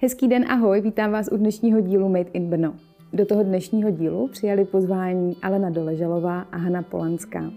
[0.00, 2.74] Hezký den, ahoj, vítám vás u dnešního dílu Made in Brno.
[3.12, 7.50] Do toho dnešního dílu přijali pozvání Alena Doležalová a Hanna Polanská.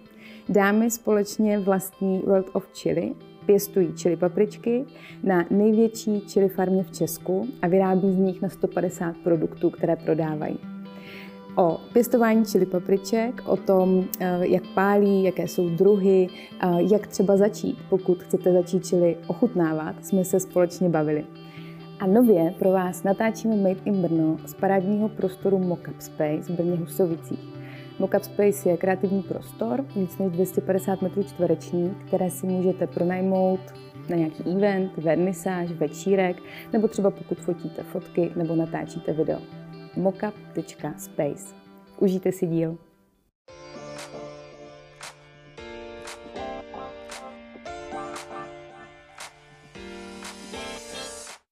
[0.50, 3.14] Dámy společně vlastní World of Chili,
[3.46, 4.86] pěstují čili papričky
[5.24, 10.60] na největší čili farmě v Česku a vyrábí z nich na 150 produktů, které prodávají.
[11.58, 17.38] O pěstování čili papriček, o tom, eh, jak pálí, jaké jsou druhy, eh, jak třeba
[17.38, 21.26] začít, pokud chcete začít čili ochutnávat, jsme se společně bavili.
[22.02, 26.78] A nově pro vás natáčíme Made in Brno z parádního prostoru Mockup Space v Brně
[26.78, 27.40] Husovicích.
[28.00, 33.60] Mockup Space je kreativní prostor, víc než 250 metrů čtverečních, které si můžete pronajmout
[34.10, 36.38] na nějaký event, vernisáž, večírek,
[36.74, 39.40] nebo třeba pokud fotíte fotky nebo natáčíte video.
[39.96, 41.56] mockup.space.
[42.00, 42.78] Užijte si díl.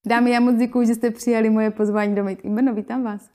[0.10, 2.74] Dámy, já moc děkuji, že jste přijali moje pozvání do Made in Brno.
[2.74, 3.30] Vítám vás.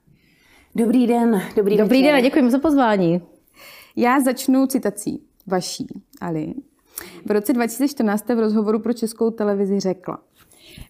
[0.74, 3.22] Dobrý den, dobrý, dobrý den a děkujeme za pozvání.
[3.96, 5.86] Já začnu citací vaší,
[6.20, 6.54] Ali.
[7.26, 10.22] V roce 2014 v rozhovoru pro českou televizi řekla,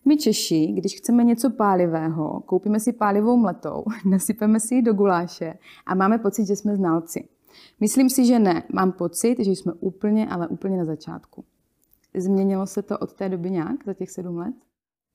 [0.04, 5.54] my Češi, když chceme něco pálivého, koupíme si pálivou mletou, nasypeme si ji do guláše
[5.86, 7.28] a máme pocit, že jsme znalci.
[7.80, 8.62] Myslím si, že ne.
[8.72, 11.44] Mám pocit, že jsme úplně, ale úplně na začátku.
[12.16, 14.54] Změnilo se to od té doby nějak za těch sedm let?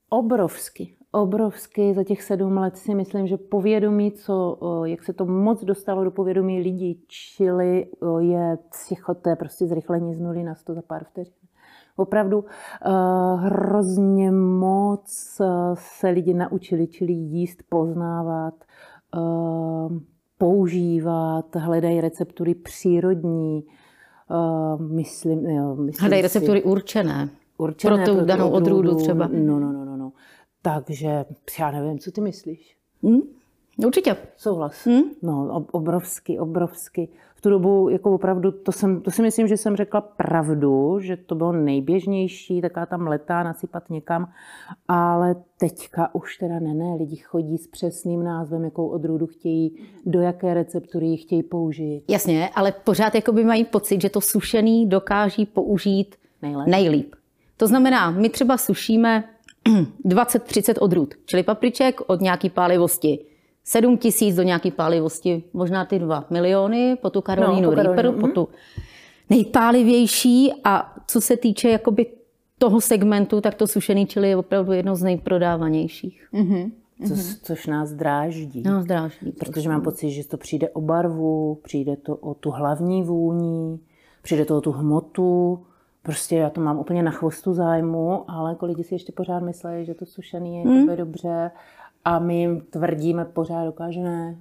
[0.10, 1.94] Obrovsky, obrovsky.
[1.94, 6.12] Za těch sedm let si myslím, že povědomí, co, jak se to moc dostalo do
[6.12, 7.88] povědomí lidí, čili
[8.20, 11.34] je psychoté, prostě zrychlení z nuly na sto za pár vteřin.
[11.96, 12.46] Opravdu uh,
[13.40, 18.54] hrozně moc uh, se lidi naučili, čili jíst, poznávat,
[19.18, 19.98] uh,
[20.38, 23.64] používat, hledají receptury přírodní.
[24.32, 27.30] Uh, myslím, jo, myslím hledají receptury určené.
[27.58, 29.30] Určené pro tu danou odrůdu třeba.
[29.34, 29.86] No, no, no,
[30.62, 31.26] Takže
[31.60, 32.78] já nevím, co ty myslíš?
[33.04, 33.22] Hmm?
[33.86, 34.18] Určitě.
[34.38, 34.86] Souhlas.
[34.86, 35.04] Hmm?
[35.22, 37.10] No, obrovsky, obrovsky.
[37.36, 41.18] V tu dobu jako opravdu, to, jsem, to si myslím, že jsem řekla pravdu, že
[41.18, 44.32] to bylo nejběžnější, taká tam letá nasypat někam,
[44.88, 49.76] ale teďka už teda ne, ne, lidi chodí s přesným názvem, jakou odrůdu chtějí,
[50.06, 52.04] do jaké receptury ji chtějí použít.
[52.10, 56.68] Jasně, ale pořád jakoby mají pocit, že to sušený dokáží použít nejlép.
[56.68, 57.16] nejlíp.
[57.58, 59.24] To znamená, my třeba sušíme
[60.06, 63.26] 20-30 odrůd, čili papriček od nějaký pálivosti
[63.64, 68.12] 7 tisíc do nějaké pálivosti, možná ty 2 miliony, po tu Karolínu no, po Reaper,
[68.12, 68.50] po tu
[69.30, 72.06] nejpálivější a co se týče jakoby
[72.58, 76.28] toho segmentu, tak to sušený čili je opravdu jedno z nejprodávanějších.
[76.34, 76.72] Mm-hmm.
[77.08, 78.62] Co, což nás dráždí.
[78.62, 79.32] Nás dráždí.
[79.32, 83.80] Protože mám pocit, že to přijde o barvu, přijde to o tu hlavní vůni,
[84.22, 85.60] přijde to o tu hmotu.
[86.04, 89.86] Prostě já to mám úplně na chvostu zájmu, ale jako lidi si ještě pořád myslí,
[89.86, 90.96] že to sušený je mm.
[90.96, 91.52] dobře
[92.06, 94.36] a my jim tvrdíme pořád, dokážeme.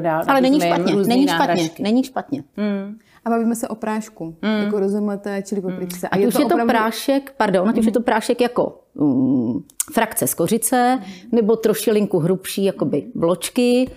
[0.00, 2.44] Dál, Ale není špatně, není špatně, není špatně.
[2.56, 2.98] Mm.
[3.24, 4.64] A bavíme se o prášku, mm.
[4.64, 6.06] jako rozumíte, čili papričce.
[6.06, 6.08] Mm.
[6.12, 6.70] A, a je už to je to opravdu...
[6.70, 7.78] prášek, pardon, mm.
[7.78, 9.60] už je to prášek jako mm,
[9.92, 11.04] frakce z kořice, mm.
[11.32, 13.90] nebo trošilinku hrubší, jakoby vločky,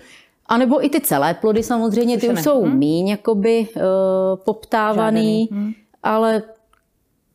[0.46, 2.78] a nebo i ty celé plody samozřejmě, ty už jsou mm.
[2.78, 3.82] míň jakoby uh,
[4.44, 5.72] poptávaný, mm.
[6.02, 6.42] ale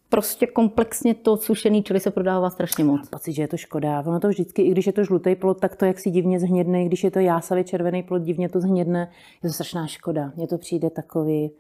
[0.10, 2.98] prostě komplexně to sušený čili se prodává strašně moc.
[2.98, 4.04] Mám pocit, že je to škoda.
[4.06, 6.86] Ono to vždycky, i když je to žlutý plod, tak to jak si divně zhnědne,
[6.86, 9.12] když je to jásavě červený plod, divně to zhnědne.
[9.44, 10.32] Je to strašná škoda.
[10.36, 11.52] Mně to přijde takový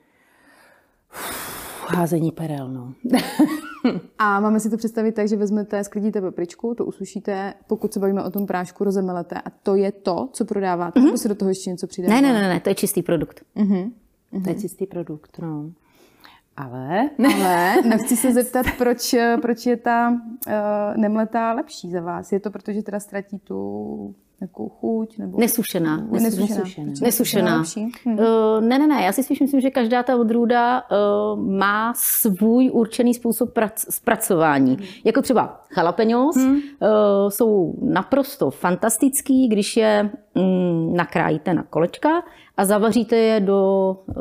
[1.88, 2.70] házení perel.
[2.70, 2.94] No.
[4.20, 8.24] A máme si to představit tak, že vezmete, sklidíte papričku, to usušíte, pokud se bavíme
[8.24, 11.06] o tom prášku, rozemelete a to je to, co prodáváte, mm-hmm.
[11.06, 12.22] nebo si do toho ještě něco přidáváte?
[12.22, 13.42] Ne, ne, ne, ne, to je čistý produkt.
[13.58, 13.92] Mm-hmm.
[14.44, 15.72] To je čistý produkt, no.
[16.58, 17.10] Ale?
[17.36, 22.32] Ale nechci se zeptat, proč, proč je ta uh, nemletá lepší za vás.
[22.32, 25.18] Je to proto, že teda ztratí tu nějakou chuť?
[25.18, 25.40] Nebo...
[25.40, 26.08] Nesušená.
[26.12, 26.48] Nesušená.
[26.48, 26.94] Nesušená.
[27.02, 27.64] Nesušená.
[28.06, 28.20] Hm.
[28.20, 29.02] Uh, ne, ne, ne.
[29.04, 34.76] Já si spíš myslím, že každá ta odrůda uh, má svůj určený způsob prac, zpracování.
[34.76, 34.86] Hmm.
[35.04, 36.56] Jako třeba jalapenos hmm.
[36.56, 36.60] uh,
[37.30, 42.10] jsou naprosto fantastický, když je um, nakrájíte na kolečka
[42.58, 44.16] a zavaříte je do, uh,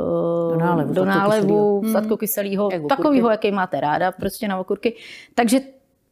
[0.52, 2.88] do nálevu, do nálevu sladkokyselého, hmm.
[2.88, 4.96] takového, jaký máte ráda, prostě na okurky.
[5.34, 5.60] Takže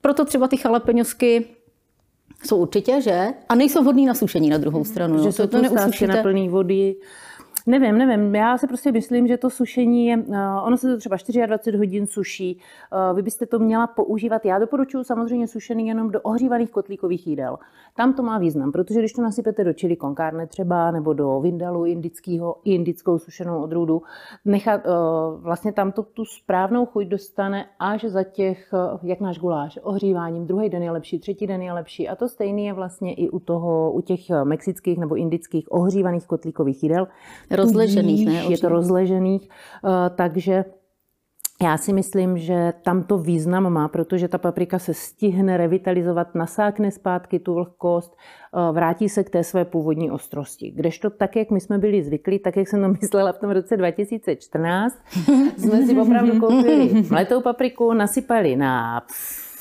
[0.01, 1.45] proto třeba ty jalapeňosky
[2.45, 3.29] jsou určitě, že?
[3.49, 5.19] A nejsou vhodný na sušení na druhou stranu.
[5.19, 5.33] Že no.
[5.33, 6.07] jsou to, to neusušíte.
[6.07, 6.95] na plný vody.
[7.67, 8.35] Nevím, nevím.
[8.35, 11.17] Já si prostě myslím, že to sušení je, uh, ono se to třeba
[11.47, 12.61] 24 hodin suší.
[13.11, 14.45] Uh, vy byste to měla používat.
[14.45, 17.59] Já doporučuji samozřejmě sušený jenom do ohřívaných kotlíkových jídel.
[17.97, 21.85] Tam to má význam, protože když to nasypete do čili konkárne třeba, nebo do vindalu
[21.85, 24.03] indického, indickou sušenou odrůdu,
[24.45, 24.93] nechat, uh,
[25.43, 30.47] vlastně tam to tu správnou chuť dostane až za těch, jak náš guláš, ohříváním.
[30.47, 32.09] Druhý den je lepší, třetí den je lepší.
[32.09, 36.83] A to stejný je vlastně i u toho, u těch mexických nebo indických ohřívaných kotlíkových
[36.83, 37.07] jídel.
[37.53, 38.45] Rozležených, ne?
[38.49, 40.65] Je to rozležených, eh, takže
[41.63, 46.91] já si myslím, že tam to význam má, protože ta paprika se stihne revitalizovat, nasákne
[46.91, 50.71] zpátky tu vlhkost, eh, vrátí se k té své původní ostrosti.
[50.71, 53.77] Kdežto tak, jak my jsme byli zvyklí, tak, jak jsem to myslela v tom roce
[53.77, 54.99] 2014,
[55.59, 59.03] jsme si opravdu koupili mletou papriku, nasypali na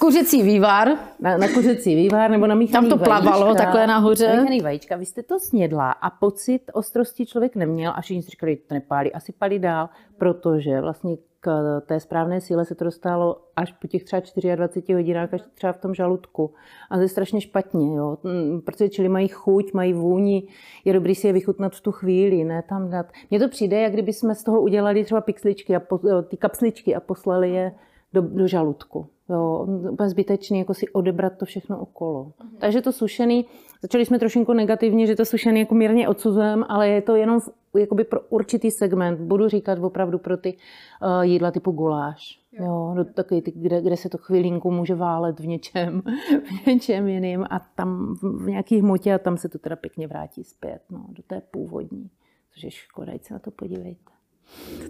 [0.01, 0.87] kuřecí vývar.
[1.19, 4.27] Na, na kuřecí vývar nebo na míchaný Tam to plavalo vajíčka, takhle nahoře.
[4.27, 4.95] Na míchaný vajíčka.
[4.95, 9.13] Vy jste to snědla a pocit ostrosti člověk neměl a všichni si říkali, to nepálí,
[9.13, 14.03] asi palí dál, protože vlastně k té správné síle se to dostalo až po těch
[14.03, 14.21] třeba
[14.55, 16.53] 24 hodinách, až třeba v tom žaludku.
[16.89, 18.17] A to je strašně špatně, jo?
[18.23, 20.47] Mm, protože čili mají chuť, mají vůni,
[20.85, 23.05] je dobrý si je vychutnat v tu chvíli, ne tam dát.
[23.29, 26.95] Mně to přijde, jak kdyby jsme z toho udělali třeba pixličky a po, ty kapsličky
[26.95, 27.71] a poslali je
[28.13, 29.07] do, do žaludku.
[29.31, 32.23] Jo, úplně zbytečný, jako si odebrat to všechno okolo.
[32.23, 32.57] Uh-huh.
[32.59, 33.45] Takže to sušený,
[33.81, 37.77] začali jsme trošinku negativně, že to sušený jako mírně odsuzujeme, ale je to jenom v,
[37.77, 39.19] jakoby pro určitý segment.
[39.19, 42.41] Budu říkat opravdu pro ty uh, jídla typu guláš.
[42.51, 46.01] Jo, jo do takový ty, kde, kde se to chvilinku může válet v něčem,
[46.63, 50.43] v něčem jiným a tam v nějaký hmotě a tam se to teda pěkně vrátí
[50.43, 52.09] zpět, no, do té původní.
[52.53, 54.11] Což je škoda, se na to podívejte.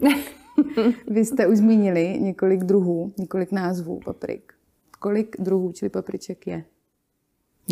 [1.07, 4.53] Vy jste už zmínili několik druhů, několik názvů paprik.
[4.99, 6.65] Kolik druhů čili papriček je?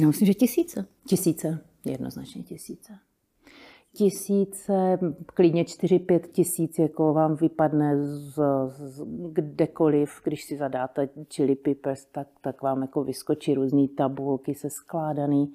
[0.02, 0.86] Já myslím, že tisíce.
[1.08, 2.94] Tisíce, jednoznačně tisíce.
[3.94, 12.06] Tisíce, klidně 4-5 tisíc, jako vám vypadne z, z kdekoliv, když si zadáte chili peppers,
[12.06, 15.54] tak, tak vám jako vyskočí různé tabulky se skládaný.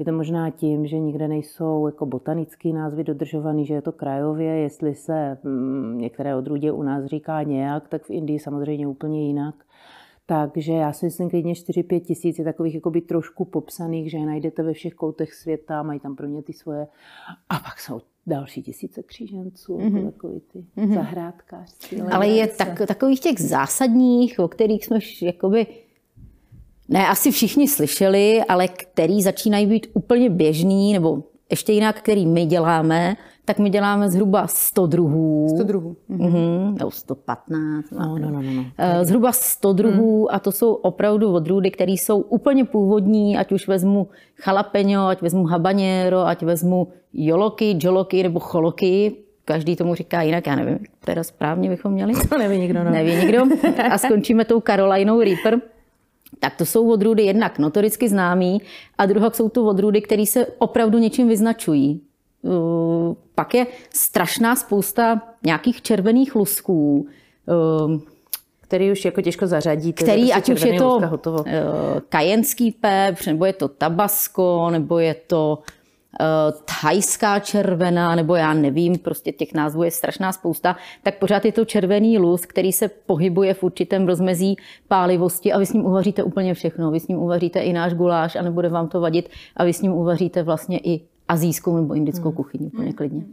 [0.00, 4.56] Je to možná tím, že nikde nejsou jako botanické názvy dodržované, že je to krajově.
[4.56, 9.54] Jestli se mm, některé odrůdě u nás říká nějak, tak v Indii samozřejmě úplně jinak.
[10.26, 14.62] Takže já si myslím, klidně 4-5 tisíc je takových jakoby trošku popsaných, že je najdete
[14.62, 16.86] ve všech koutech světa, mají tam pro ně ty svoje.
[17.48, 20.12] A pak jsou další tisíce kříženců, mm-hmm.
[20.12, 20.94] takový ty mm-hmm.
[20.94, 22.00] zahrádkářství.
[22.00, 25.66] Ale je tak, takových těch zásadních, o kterých jsme jakoby
[26.90, 32.46] ne, asi všichni slyšeli, ale který začínají být úplně běžný, nebo ještě jinak, který my
[32.46, 35.48] děláme, tak my děláme zhruba 100 druhů.
[35.54, 35.96] 100 druhů.
[36.08, 36.32] Mhm.
[36.32, 36.76] Mm-hmm.
[36.80, 37.90] Jo, 115.
[37.90, 38.64] No, no, no, no.
[39.02, 40.26] Zhruba 100 druhů mm.
[40.30, 44.08] a to jsou opravdu odrůdy, které jsou úplně původní, ať už vezmu
[44.46, 49.16] jalapeno, ať vezmu habanero, ať vezmu joloky, joloky nebo choloky.
[49.44, 52.12] Každý tomu říká jinak, já nevím, teda správně bychom měli.
[52.28, 52.84] To neví nikdo.
[52.84, 52.90] No.
[52.90, 53.42] Neví nikdo.
[53.90, 55.60] A skončíme tou Carolinou Reaper
[56.40, 58.62] tak to jsou odrůdy jednak notoricky známý
[58.98, 62.00] a druhá jsou to odrůdy, které se opravdu něčím vyznačují.
[62.42, 67.06] Uh, pak je strašná spousta nějakých červených lusků,
[67.46, 68.00] uh,
[68.60, 70.02] který už jako těžko zařadíte.
[70.02, 71.44] Který, prostě ať už je to uh,
[72.08, 75.79] kajenský pepř, nebo je to tabasco, nebo je to Eh,
[76.80, 81.64] thajská červená, nebo já nevím, prostě těch názvů je strašná spousta, tak pořád je to
[81.64, 84.56] červený lus, který se pohybuje v určitém rozmezí
[84.88, 86.90] pálivosti a vy s ním uvaříte úplně všechno.
[86.90, 89.82] Vy s ním uvaříte i náš guláš a nebude vám to vadit a vy s
[89.82, 92.36] ním uvaříte vlastně i azijskou nebo indickou hmm.
[92.36, 92.96] kuchyni úplně hmm.
[92.96, 93.26] klidně.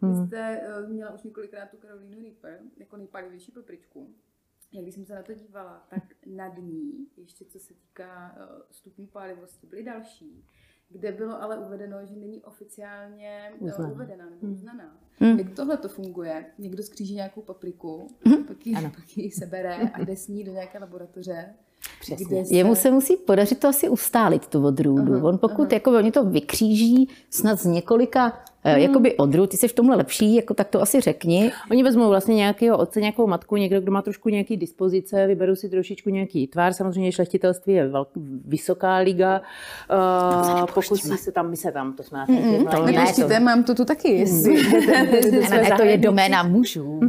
[0.00, 0.20] Hmm.
[0.20, 4.08] Vy jste uh, měla už několikrát tu Karolínu Reaper jako nejpálivější papričku.
[4.72, 8.62] Jak když jsem se na to dívala, tak nad ní, ještě co se týká uh,
[8.70, 10.44] stupňů pálivosti, byly další
[10.88, 13.92] kde bylo ale uvedeno, že není oficiálně eh, uznaná.
[13.92, 14.54] uvedena nebo hmm.
[14.54, 14.96] uznaná.
[15.18, 15.38] Hmm.
[15.38, 16.46] Jak tohle to funguje?
[16.58, 18.44] Někdo skříží nějakou papriku, hmm.
[18.44, 21.54] pak, ji, pak ji sebere a jde s ní do nějaké laboratoře.
[22.00, 22.46] Přesně.
[22.46, 22.54] Se...
[22.54, 25.12] Jemu se musí podařit to asi ustálit, tu odrůdu.
[25.12, 25.74] Uh-huh, On pokud uh-huh.
[25.74, 28.80] jako, oni to vykříží snad z několika Hmm.
[28.82, 31.52] Jakoby odru, ty jsi v tomhle lepší, jako tak to asi řekni.
[31.70, 35.68] Oni vezmou vlastně nějakého otce, nějakou matku, někdo, kdo má trošku nějaký dispozice, vyberou si
[35.68, 36.72] trošičku nějaký tvár.
[36.72, 38.08] Samozřejmě šlechtitelství je velk,
[38.44, 39.40] vysoká liga.
[40.60, 43.84] Uh, pokusí se tam, my se tam, to jsme mm, mm, to mám to tu
[43.84, 44.62] taky, jestli.
[44.86, 47.00] ne, ne, to je doména mužů.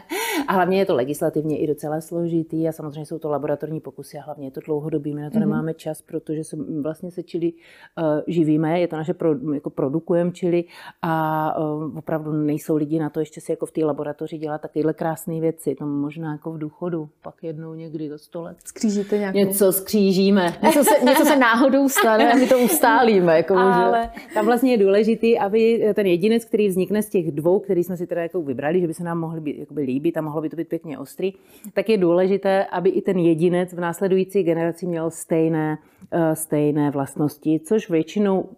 [0.48, 4.22] a hlavně je to legislativně i docela složitý a samozřejmě jsou to laboratorní pokusy a
[4.22, 5.14] hlavně je to dlouhodobý.
[5.14, 5.40] My na to mm-hmm.
[5.40, 10.32] nemáme čas, protože se vlastně se čili uh, živíme, je to naše pro, jako produkujeme
[10.32, 10.64] čili
[11.06, 14.94] a uh, opravdu nejsou lidi na to ještě si jako v té laboratoři dělat takovéhle
[14.94, 15.74] krásné věci.
[15.74, 18.56] To možná jako v důchodu, pak jednou někdy do sto let.
[18.64, 19.38] Skřížíte nějakou...
[19.38, 20.54] Něco skřížíme.
[20.62, 23.36] Něco se, něco se náhodou stane a my to ustálíme.
[23.36, 27.84] Jako Ale tam vlastně je důležitý, aby ten jedinec, který vznikne z těch dvou, který
[27.84, 30.42] jsme si teda jako vybrali, že by se nám mohli být, jakoby líbit a mohlo
[30.42, 31.32] by to být pěkně ostrý,
[31.72, 35.93] tak je důležité, aby i ten jedinec v následující generaci měl stejné, eh,
[36.34, 38.48] stejné vlastnosti, což většinou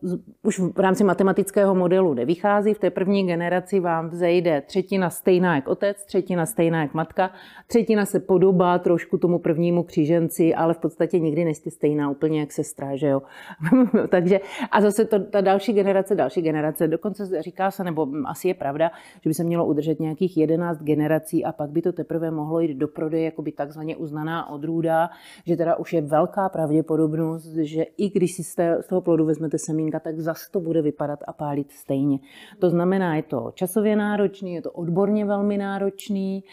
[0.42, 2.74] už v rámci matematického modelu nevychází.
[2.74, 7.30] V té první generaci vám vzejde třetina stejná jak otec, třetina stejná jak matka,
[7.66, 12.52] třetina se podobá trošku tomu prvnímu kříženci, ale v podstatě nikdy nejste stejná úplně jak
[12.52, 13.22] sestra, že jo.
[14.08, 18.54] Takže a zase to, ta další generace, další generace, dokonce říká se, nebo asi je
[18.54, 18.90] pravda,
[19.22, 22.74] že by se mělo udržet nějakých 11 generací a pak by to teprve mohlo jít
[22.74, 25.10] do prodeje, jako by takzvaně uznaná odrůda,
[25.46, 29.24] že teda už je velká pravděpodobnost, že i když si z, té, z toho plodu
[29.24, 32.18] vezmete semínka, tak zase to bude vypadat a pálit stejně.
[32.58, 36.44] To znamená, je to časově náročný, je to odborně velmi náročný,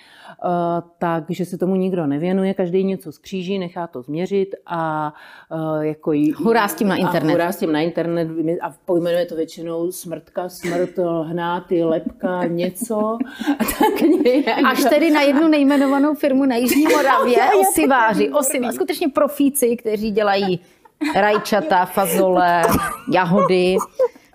[0.46, 0.50] uh,
[1.00, 5.13] takže se tomu nikdo nevěnuje, každý něco skříží, nechá to změřit a
[5.52, 7.32] uh, jako jí, hurá s tím na internet.
[7.32, 8.28] Hurá s tím na internet
[8.62, 12.98] a pojmenuje to většinou smrtka, smrt, hnáty, lepka, něco.
[13.60, 14.63] A tak nějak.
[14.66, 20.60] Až tedy na jednu nejmenovanou firmu na Jižní Moravě, osiváři, osiváři, skutečně profíci, kteří dělají
[21.16, 22.62] rajčata, fazole,
[23.12, 23.78] jahody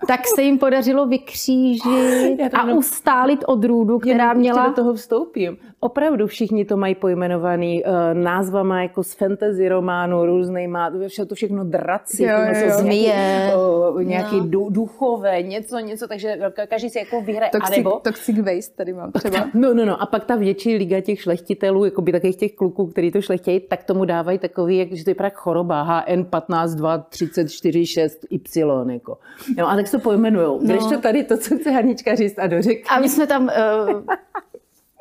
[0.07, 4.67] tak se jim podařilo vykřížit a ustálit odrůdu, která měla...
[4.67, 5.57] do toho vstoupím.
[5.81, 11.63] Opravdu všichni to mají pojmenovaný uh, názvama jako z fantasy románu, různýma, vše to všechno
[11.63, 12.77] draci, jo, jo, jo.
[12.77, 13.51] zmije,
[13.91, 14.69] uh, nějaký no.
[14.69, 17.51] duchové, něco, něco, takže každý si jako vyhraje.
[17.51, 19.47] Toxic, nebo, toxic waste tady mám třeba.
[19.53, 22.87] No, no, no, a pak ta větší liga těch šlechtitelů, jako by takových těch kluků,
[22.87, 26.75] kteří to šlechtějí, tak tomu dávají takový, jak, že to je právě choroba, HN 15,
[26.75, 29.17] 2, 34, 6, Y, jako.
[29.57, 30.59] No, a tak se to pojmenujou.
[30.61, 30.73] No.
[30.73, 32.77] Když to tady to, co chce Hanička říct a dořek.
[32.89, 33.49] A my jsme tam uh,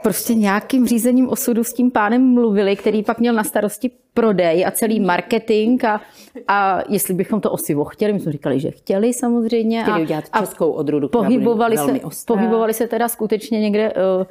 [0.03, 4.71] prostě nějakým řízením osudu s tím pánem mluvili, který pak měl na starosti prodej a
[4.71, 6.01] celý marketing a,
[6.49, 9.83] a jestli bychom to osivo chtěli, my jsme říkali, že chtěli samozřejmě.
[9.83, 14.27] Chtěli udělat a, českou odrůdu, pohybovali se, pohybovali se teda skutečně někde uh,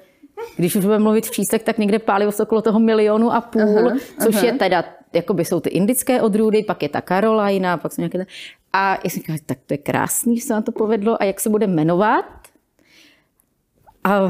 [0.55, 3.97] když už budeme mluvit v číslech, tak někde pálivost okolo toho milionu a půl, aha,
[4.23, 4.45] což aha.
[4.45, 4.83] je teda,
[5.13, 8.25] jakoby jsou ty indické odrůdy, pak je ta Carolina, pak jsou nějaké...
[8.73, 11.21] A já jsem říkala, tak to je krásný, že se nám to povedlo.
[11.21, 12.25] A jak se bude jmenovat?
[14.03, 14.29] A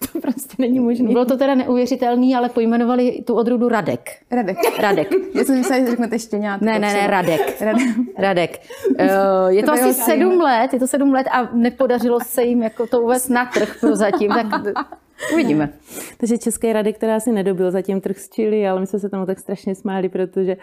[0.12, 1.12] to prostě není možné.
[1.12, 4.10] Bylo to teda neuvěřitelný, ale pojmenovali tu odrůdu Radek.
[4.30, 4.58] Radek.
[4.78, 5.08] Radek.
[5.34, 6.64] Já jsem myslela, že řeknete štěňátko.
[6.64, 7.60] Ne, ne, ne, Radek.
[7.60, 7.88] Radek.
[8.18, 8.60] Radek.
[8.90, 9.06] Uh,
[9.48, 12.86] je to, to asi sedm let, je to sedm let a nepodařilo se jim jako
[12.86, 14.46] to uvést na trh prozatím, tak
[15.32, 15.68] Uvidíme.
[16.16, 19.26] Takže České rady, která si nedobil zatím trh z Chile, ale my jsme se tomu
[19.26, 20.56] tak strašně smáli, protože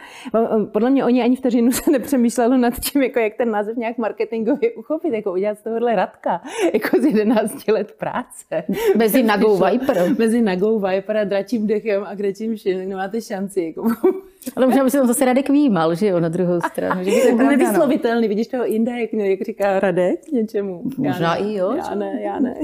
[0.72, 4.72] podle mě oni ani vteřinu se nepřemýšlelo nad tím, jako jak ten název nějak marketingově
[4.72, 6.42] uchopit, jako udělat z tohohle radka,
[6.74, 8.64] jako z 11 let práce.
[8.96, 10.16] Mezi Nagou Viper.
[10.18, 13.62] Mezi Nagou Viper a dračím dechem a křečím šin, nemáte šanci.
[13.62, 13.92] Jako.
[14.56, 17.04] Ale možná by se tam zase Radek výjímal, že jo, na druhou stranu.
[17.04, 20.82] Že to je nevyslovitelný, vidíš toho Inda, jak, jak říká Radek něčemu.
[20.98, 21.74] Možná ne, i jo.
[21.78, 22.56] Já ne, já ne.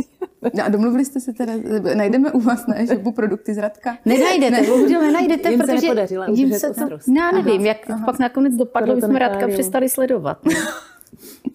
[0.57, 1.53] No a domluvili jste se teda,
[1.95, 3.97] najdeme u vás na e produkty z Radka?
[4.05, 4.67] Nenajdete, ne.
[4.67, 8.05] bohužel nenajdete, jim protože se jim se to, já nevím, aha, jak aha.
[8.05, 10.37] pak nakonec dopadlo, jsme Radka přestali sledovat.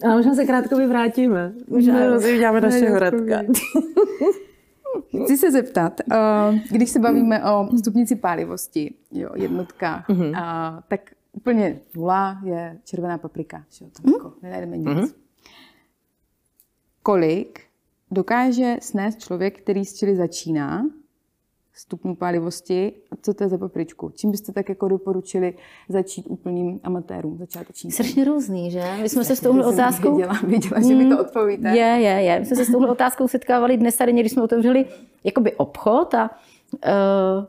[0.04, 1.52] A možná se krátko vrátíme.
[1.68, 3.42] Možná si uděláme našeho Radka.
[5.24, 10.82] Chci se zeptat, eh, když se bavíme o stupnici pálivosti, jo, jednotkách, mm-hmm.
[10.88, 11.00] tak
[11.32, 13.64] úplně nula je červená paprika.
[13.70, 14.16] Že jo, tam mm-hmm.
[14.16, 14.88] jako nenajdeme nic.
[14.88, 15.12] Mm-hmm.
[17.02, 17.60] Kolik
[18.10, 20.84] dokáže snést člověk, který s čili začíná,
[21.78, 22.92] stupňů pálivosti.
[23.12, 24.12] A co to je za papričku?
[24.16, 25.54] Čím byste tak jako doporučili
[25.88, 27.92] začít úplným amatérům, začátečníkům?
[27.92, 28.84] Strašně různý, že?
[29.02, 30.08] My jsme se s touhle otázkou...
[30.16, 31.68] Věděla, věděla, že mi to odpovíte.
[31.68, 32.40] Je, je, je.
[32.40, 34.84] My jsme se s touhle otázkou setkávali dnes tady, když jsme otevřeli
[35.24, 36.30] jakoby obchod a
[36.72, 37.44] uh,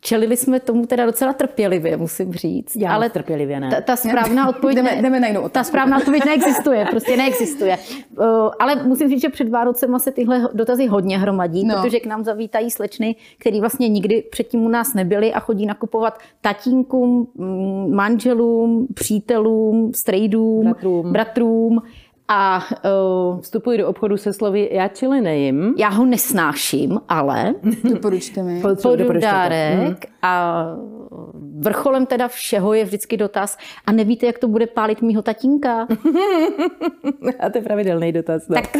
[0.00, 2.76] Čelili jsme tomu teda docela trpělivě, musím říct.
[2.76, 3.70] Já ale trpělivě ne.
[3.70, 7.78] Ta, ta správná odpověď, jdeme, jdeme na jinou ta správná odpověď neexistuje, prostě neexistuje.
[8.18, 8.24] Uh,
[8.58, 11.74] ale musím říct, že před Vánocema se tyhle dotazy hodně hromadí, no.
[11.74, 16.18] protože k nám zavítají slečny, který vlastně nikdy předtím u nás nebyly a chodí nakupovat
[16.40, 21.12] tatínkům, mm, manželům, přítelům, strejdům, bratrům.
[21.12, 21.82] bratrům
[22.28, 25.74] a uh, vstupuji do obchodu se slovy já čili nejím.
[25.78, 27.54] Já ho nesnáším, ale
[27.84, 28.62] doporučte mi.
[28.82, 29.96] Podu dárek hmm.
[30.22, 30.64] a
[31.58, 35.80] vrcholem teda všeho je vždycky dotaz a nevíte, jak to bude pálit mýho tatínka?
[37.40, 38.48] a to je pravidelný dotaz.
[38.48, 38.54] No.
[38.54, 38.76] Tak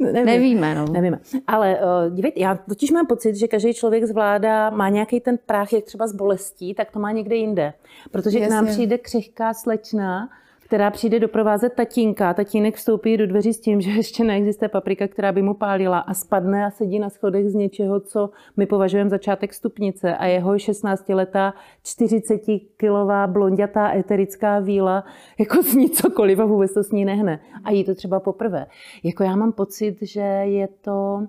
[0.00, 0.26] Nevím.
[0.26, 0.74] nevíme.
[0.74, 0.84] No.
[0.92, 1.20] Nevíme.
[1.46, 5.72] Ale uh, dívejte, já totiž mám pocit, že každý člověk zvládá, má nějaký ten práh,
[5.72, 7.72] jak třeba z bolestí, tak to má někde jinde.
[8.10, 8.46] Protože Jasně.
[8.46, 10.28] k nám přijde křehká slečna,
[10.72, 12.34] která přijde doprovázet tatínka.
[12.34, 16.14] Tatínek vstoupí do dveří s tím, že ještě neexistuje paprika, která by mu pálila a
[16.14, 21.52] spadne a sedí na schodech z něčeho, co my považujeme začátek stupnice a jeho 16-letá
[21.84, 25.04] 40-kilová blondětá eterická víla
[25.38, 27.40] jako z cokoliv a vůbec to s ní nehne.
[27.64, 28.66] A jí to třeba poprvé.
[29.02, 31.26] Jako já mám pocit, že je to,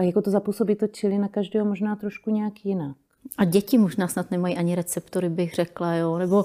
[0.00, 2.96] jako to zapůsobí to čili na každého možná trošku nějak jinak.
[3.38, 6.18] A děti možná snad nemají ani receptory, bych řekla, jo?
[6.18, 6.44] Nebo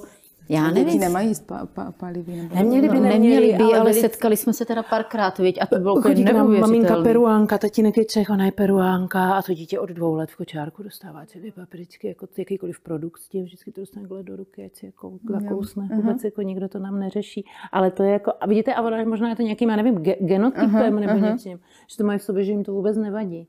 [0.50, 1.00] já nevím.
[1.00, 2.36] Nemají pa, pa, pálivý.
[2.36, 2.56] Nebo...
[2.56, 5.62] Neměli by, no, neměli by, ale, ale setkali jsme se teda párkrát, viď?
[5.62, 9.42] a to bylo Chodí k nám maminka peruánka, tatínek je Čech, ona je peruánka a
[9.42, 13.44] to dítě od dvou let v kočárku dostává celé papričky, jako jakýkoliv produkt s tím,
[13.44, 15.84] vždycky to dostane do ruky, ať si jako zakousne.
[15.84, 15.96] Uh-huh.
[15.96, 17.46] Vůbec jako nikdo to nám neřeší.
[17.72, 20.72] Ale to je jako, a vidíte, a ona, možná je to nějakým, já nevím, genotypem
[20.72, 21.32] uh-huh, nebo uh-huh.
[21.32, 23.48] něčím, že to mají v sobě, že jim to vůbec nevadí.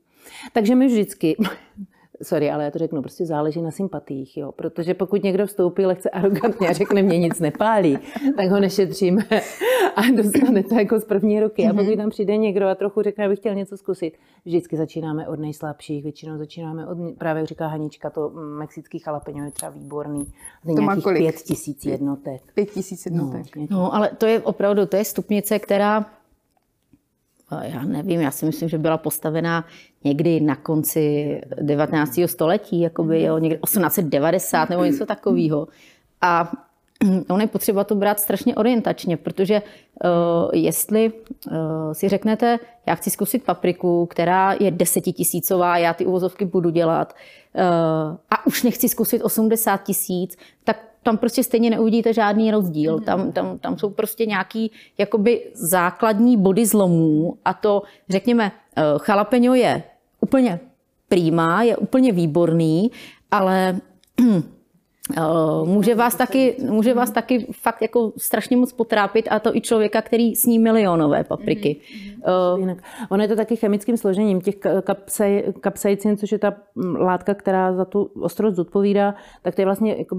[0.53, 1.35] Takže my vždycky,
[2.21, 4.51] sorry, ale já to řeknu, prostě záleží na sympatiích, jo.
[4.51, 7.97] Protože pokud někdo vstoupí lehce arrogantně a řekne, mě nic nepálí,
[8.37, 9.23] tak ho nešetříme
[9.95, 11.67] a dostane to jako z první ruky.
[11.67, 11.97] A pokud mhm.
[11.97, 14.13] tam přijde někdo a trochu řekne, abych chtěl něco zkusit,
[14.45, 18.29] vždycky začínáme od nejslabších, většinou začínáme od, právě jak říká Hanička, to
[18.59, 20.25] mexický chalapeňo je třeba výborný.
[20.65, 22.41] To nějakých pět tisíc jednotek.
[22.53, 23.55] Pět tisíc jednotek.
[23.55, 26.05] No, no, ale to je opravdu, to je stupnice, která
[27.61, 29.65] já nevím, já si myslím, že byla postavená
[30.03, 32.19] někdy na konci 19.
[32.25, 35.67] století, jakoby, jo, někdy 1890 nebo něco takového.
[36.21, 36.51] A
[37.29, 40.09] ono je potřeba to brát strašně orientačně, protože uh,
[40.53, 41.53] jestli uh,
[41.91, 47.15] si řeknete, já chci zkusit papriku, která je desetitisícová, já ty uvozovky budu dělat
[47.53, 47.61] uh,
[48.29, 52.99] a už nechci zkusit 80 tisíc, tak tam prostě stejně neuvidíte žádný rozdíl.
[52.99, 58.51] Tam, tam, tam jsou prostě nějaký jakoby základní body zlomů a to, řekněme,
[58.97, 59.83] chalapeňo je
[60.21, 60.59] úplně
[61.07, 62.91] prýmá, je úplně výborný,
[63.31, 63.79] ale
[65.17, 69.61] Eh, může vás, taky, může vás taky fakt jako strašně moc potrápit a to i
[69.61, 71.81] člověka, který sní milionové papriky.
[71.81, 72.59] Mm-hmm.
[72.59, 72.77] Jinak.
[73.09, 77.73] Ono je to taky chemickým složením těch kapsaj, kapsaicin, což je ta mm, látka, která
[77.73, 80.15] za tu ostrost zodpovídá, tak to je vlastně jako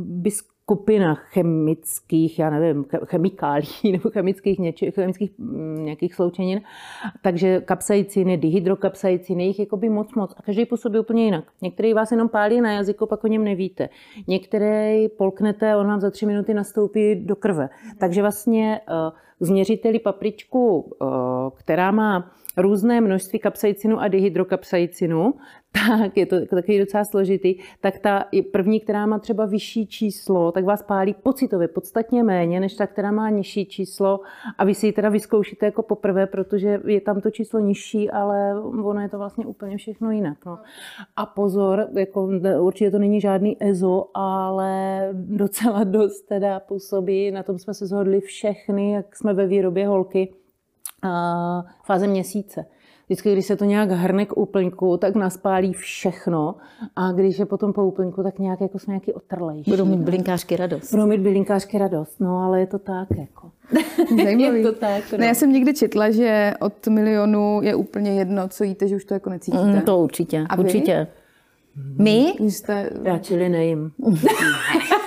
[0.66, 6.60] skupina chemických, já nevím, chemikálí nebo chemických, něči, chemických mm, nějakých sloučenin.
[7.22, 10.34] Takže kapsaiciny, dihydrokapsaiciny, jich je by moc moc.
[10.36, 11.44] A každý působí úplně jinak.
[11.62, 13.88] Některý vás jenom pálí na jazyku, pak o něm nevíte.
[14.26, 17.68] Některé polknete, on vám za tři minuty nastoupí do krve.
[17.98, 21.08] Takže vlastně uh, změříte papričku, uh,
[21.54, 25.34] která má různé množství kapsaicinu a dihydrokapsaicinu,
[25.76, 30.64] tak je to takový docela složitý, tak ta první, která má třeba vyšší číslo, tak
[30.64, 34.20] vás pálí pocitově podstatně méně, než ta, která má nižší číslo
[34.58, 38.60] a vy si ji teda vyzkoušíte jako poprvé, protože je tam to číslo nižší, ale
[38.60, 40.38] ono je to vlastně úplně všechno jinak.
[40.46, 40.58] No.
[41.16, 42.28] A pozor, jako
[42.60, 48.20] určitě to není žádný EZO, ale docela dost teda působí, na tom jsme se shodli
[48.20, 50.34] všechny, jak jsme ve výrobě holky,
[51.84, 52.66] fáze měsíce.
[53.06, 56.54] Vždycky, když se to nějak hrne k úplňku, tak naspálí všechno
[56.96, 59.70] a když je potom po úplňku, tak nějak jako jsme nějaký otrlejší.
[59.70, 60.90] Budou mít bylinkářky radost.
[60.90, 63.50] Budou mít bylinkářky radost, no ale je to tak jako.
[64.24, 64.58] Zajímavý.
[64.58, 65.18] je to tak, no.
[65.18, 69.04] ne, já jsem někdy četla, že od milionu je úplně jedno, co jíte, že už
[69.04, 69.64] to jako necítíte.
[69.64, 71.06] Mm, to určitě, a určitě.
[71.76, 72.02] Vy?
[72.04, 72.34] My?
[72.40, 72.90] Jste...
[73.02, 73.92] Já čili nejím.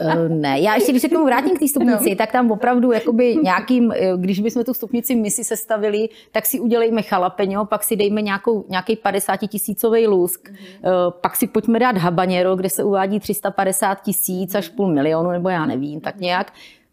[0.00, 2.16] Uh, ne, já ještě, když se k tomu vrátím k té stupnici, no.
[2.16, 6.60] tak tam opravdu jakoby nějakým, eh, když bychom tu stupnici my si sestavili, tak si
[6.60, 10.88] udělejme chalapeňo, pak si dejme nějakou, nějaký 50 tisícový lusk, uh,
[11.20, 15.66] pak si pojďme dát habanero, kde se uvádí 350 tisíc až půl milionu, nebo já
[15.66, 16.52] nevím, tak nějak.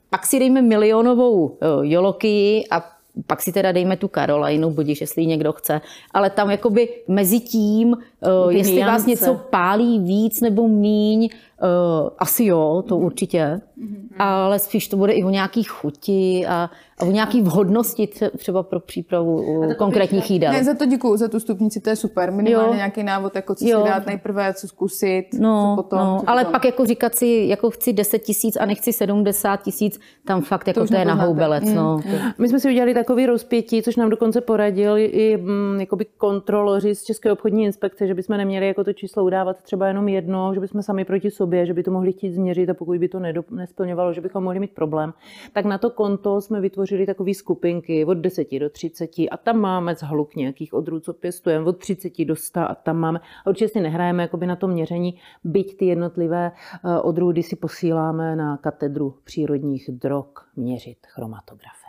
[0.10, 5.54] Pak si dejme milionovou joloky a pak si teda dejme tu Karolajnu, budíš, jestli někdo
[5.54, 5.82] chce.
[6.12, 11.30] Ale tam jakoby mezi tím, uh, jestli vás něco pálí víc nebo míň,
[11.64, 14.16] Uh, asi jo, to určitě, mm-hmm.
[14.20, 18.80] ale spíš to bude i o nějaký chuti a, a o nějaký vhodnosti třeba pro
[18.80, 19.44] přípravu
[19.78, 20.52] konkrétních jídel.
[20.52, 22.32] Ne, za to děkuju, za tu stupnici, to je super.
[22.32, 22.76] Minimálně jo.
[22.76, 23.82] nějaký návod, jako co jo.
[23.82, 26.00] si dát nejprve, co zkusit, no, co potom.
[26.00, 26.52] No, co ale potom.
[26.52, 30.80] pak jako říkat si, jako chci 10 tisíc a nechci 70 tisíc, tam fakt jako
[30.80, 31.64] to, to je na houbelec.
[31.64, 31.76] Mm.
[31.76, 32.00] No.
[32.38, 37.04] My jsme si udělali takový rozpětí, což nám dokonce poradili i mm, jakoby kontroloři z
[37.04, 40.84] České obchodní inspekce, že bychom neměli jako to číslo udávat třeba jenom jedno, že bychom
[40.84, 43.20] sami proti sobě sobě, že by to mohli chtít změřit a pokud by to
[43.52, 45.14] nesplňovalo, že bychom mohli mít problém,
[45.54, 49.96] tak na to konto jsme vytvořili takové skupinky od 10 do 30 a tam máme
[49.96, 53.82] zhluk nějakých odrůd, co pěstujeme, od 30 do 100 a tam máme, a určitě si
[53.82, 59.90] nehrajeme jakoby na to měření, byť ty jednotlivé eh, odrůdy si posíláme na katedru přírodních
[59.92, 61.87] drog měřit chromatografem.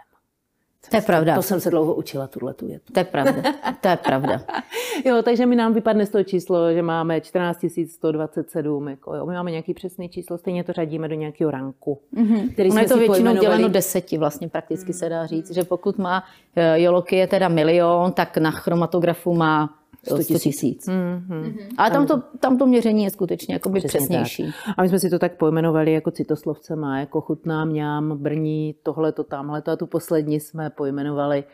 [0.91, 1.35] To je pravda.
[1.35, 2.93] To jsem se dlouho učila, tuhle tu větu.
[2.93, 3.43] To je pravda.
[3.81, 4.41] To je pravda.
[5.05, 8.89] jo, takže mi nám vypadne z toho číslo, že máme 14 127.
[8.89, 9.27] Jako, jo.
[9.27, 12.01] My máme nějaký přesný číslo, stejně to řadíme do nějakého ranku.
[12.15, 12.53] Mm-hmm.
[12.53, 16.25] Který ono je to většinou děleno deseti vlastně prakticky se dá říct, že pokud má
[16.57, 20.89] eh, Joloky je teda milion, tak na chromatografu má 100 tisíc.
[20.89, 21.55] Mm-hmm.
[21.79, 24.45] Ale tam to, tam to měření je skutečně jakoby přesnější.
[24.45, 24.75] Tak.
[24.77, 29.13] A my jsme si to tak pojmenovali jako citoslovce má, jako chutná mňám, brní, tohle
[29.13, 31.45] to, tamhle to a tu poslední jsme pojmenovali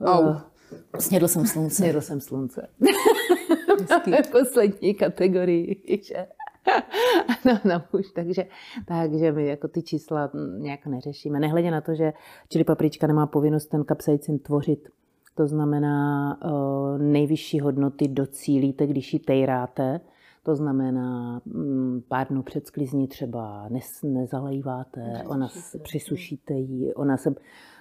[0.00, 0.26] oh.
[0.26, 0.36] uh,
[0.98, 1.74] Snědl jsem slunce.
[1.74, 2.68] Snědl jsem slunce.
[4.32, 6.26] Poslední kategorii, že?
[7.44, 8.46] no, no, už, takže,
[8.86, 11.40] takže my jako ty čísla nějak neřešíme.
[11.40, 12.12] Nehledě na to, že
[12.48, 14.88] čili paprička nemá povinnost ten kapsaicin tvořit
[15.34, 20.00] to znamená, eh, nejvyšší hodnoty docílíte, když ji tejráte.
[20.42, 23.68] To znamená, mm, pár dnů před sklizní třeba
[24.02, 27.34] nezalejváte, ona se, přisušíte ji, ona se,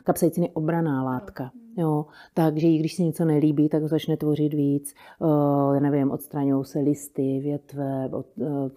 [0.04, 1.52] kapsaicin je obraná látka.
[1.78, 4.94] Jo, takže i když si něco nelíbí, tak začne tvořit víc.
[5.20, 8.24] Uh, nevím, odstraňují se listy, větve, uh,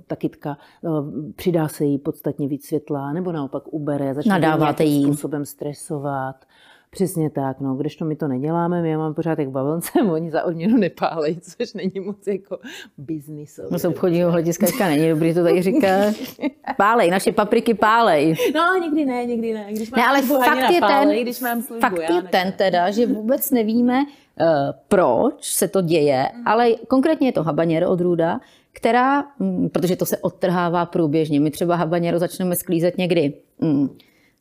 [0.06, 5.04] ta kytka, uh, přidá se jí podstatně víc světla, nebo naopak ubere, začne Nadáváte jí
[5.04, 6.44] způsobem stresovat.
[6.90, 10.44] Přesně tak, no, když to my to neděláme, my máme pořád jak bavlnce, oni za
[10.44, 12.58] odměnu nepálejí, což není moc jako
[12.98, 13.68] biznisové.
[13.70, 16.14] No z obchodního hlediska není dobrý to tady říkat.
[16.76, 18.34] Pálej, naše papriky pálej.
[18.54, 19.66] No, nikdy ne, nikdy ne.
[19.72, 22.90] Když mám ne, ale fakt je pálej, ten, když mám službu, fakt je ten teda,
[22.90, 24.46] že vůbec nevíme, uh,
[24.88, 28.40] proč se to děje, ale konkrétně je to habanero odrůda,
[28.72, 31.40] která, mm, protože to se odtrhává průběžně.
[31.40, 33.88] My třeba habanero začneme sklízet někdy mm,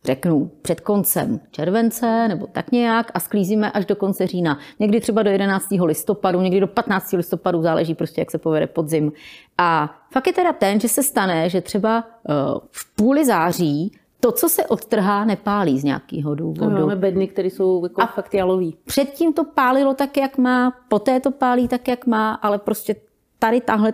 [0.06, 4.60] řeknu, před koncem července nebo tak nějak a sklízíme až do konce října.
[4.80, 5.66] Někdy třeba do 11.
[5.84, 7.12] listopadu, někdy do 15.
[7.12, 9.12] listopadu, záleží prostě, jak se povede podzim.
[9.58, 12.34] A fakt je teda ten, že se stane, že třeba eh,
[12.72, 16.70] v půli září to, co se odtrhá, nepálí z nějakého důvodu.
[16.70, 18.78] No, máme bedny, které jsou jako a fakt jalový.
[18.86, 22.96] Předtím to pálilo tak, jak má, poté to pálí tak, jak má, ale prostě
[23.40, 23.94] tady tahle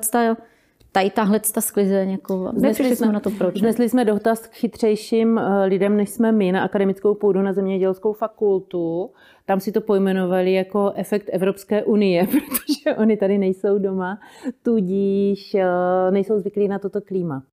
[0.91, 3.55] tady tahle ta sklizeň, jako, nepřišli jsme na to proč.
[3.55, 8.13] Vznesli jsme dotaz k chytřejším eh, lidem, než jsme my na akademickou půdu na zemědělskou
[8.13, 9.11] fakultu.
[9.45, 14.19] Tam si to pojmenovali jako efekt Evropské unie, protože oni tady nejsou doma,
[14.63, 17.43] tudíž eh, nejsou zvyklí na toto klíma.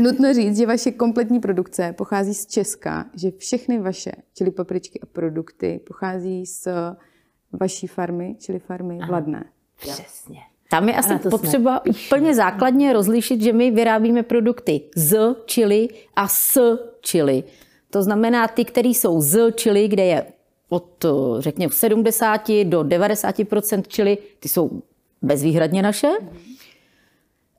[0.00, 5.06] Nutno říct, že vaše kompletní produkce pochází z Česka, že všechny vaše, čili papričky a
[5.06, 6.68] produkty, pochází z
[7.60, 9.44] vaší farmy, čili farmy Vladné.
[9.76, 10.51] Přesně.
[10.72, 16.78] Tam je asi potřeba úplně základně rozlišit, že my vyrábíme produkty z čili a s
[17.00, 17.44] čili.
[17.90, 20.26] To znamená ty, které jsou z čili, kde je
[20.68, 21.04] od
[21.38, 24.82] řekněme 70 do 90% čili, ty jsou
[25.22, 26.08] bezvýhradně naše.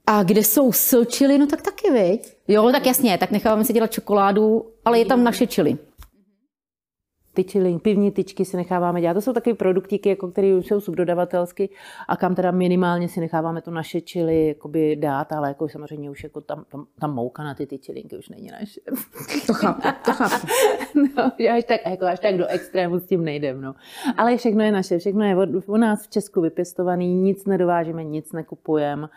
[0.07, 2.33] A kde jsou s čili, no tak taky, viď?
[2.47, 5.77] Jo, tak jasně, tak necháváme si dělat čokoládu, ale je tam naše čili
[7.33, 9.13] tyčily, pivní tyčky si necháváme dělat.
[9.13, 11.69] To jsou takové produktíky, jako které už jsou subdodavatelsky
[12.07, 16.23] a kam teda minimálně si necháváme to naše čili jakoby dát, ale jako samozřejmě už
[16.23, 18.81] jako tam, tam, tam mouka na ty tyčilinky už není naše.
[19.47, 20.47] To chápu, to chápu.
[21.17, 23.75] no, až tak, jako až tak do extrému s tím nejdem, no.
[24.17, 25.35] Ale všechno je naše, všechno je
[25.67, 29.07] u nás v Česku vypěstovaný, nic nedovážíme, nic nekupujeme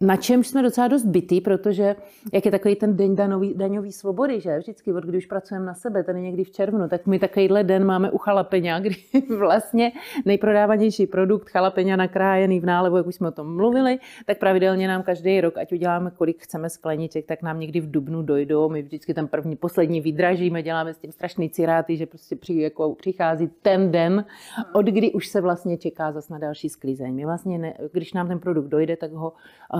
[0.00, 1.96] na čem jsme docela dost bytý, protože
[2.32, 5.74] jak je takový ten den daňový, daňový svobody, že vždycky, od když už pracujeme na
[5.74, 8.96] sebe, tady někdy v červnu, tak my takovýhle den máme u chalapeňa, kdy
[9.38, 9.92] vlastně
[10.24, 15.02] nejprodávanější produkt chalapeňa nakrájený v nálevu, jak už jsme o tom mluvili, tak pravidelně nám
[15.02, 19.14] každý rok, ať uděláme kolik chceme skleniček, tak nám někdy v dubnu dojdou, my vždycky
[19.14, 23.92] tam první, poslední vydražíme, děláme s tím strašný ciráty, že prostě při, jako přichází ten
[23.92, 24.24] den,
[24.72, 27.14] od kdy už se vlastně čeká zase na další sklizeň.
[27.14, 29.32] My vlastně, ne, když nám ten produkt dojde, tak ho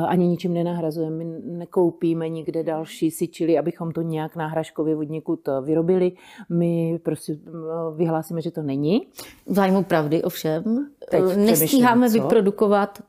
[0.06, 1.16] ani ničím nenahrazujeme.
[1.16, 6.12] My nekoupíme nikde další sičili, abychom to nějak náhražkově od někud eh, vyrobili.
[6.48, 7.50] My prostě eh,
[7.96, 9.06] vyhlásíme, že to není.
[9.46, 10.86] V zájmu pravdy ovšem.
[11.10, 12.12] Teď eh, nestíháme co?
[12.14, 13.02] vyprodukovat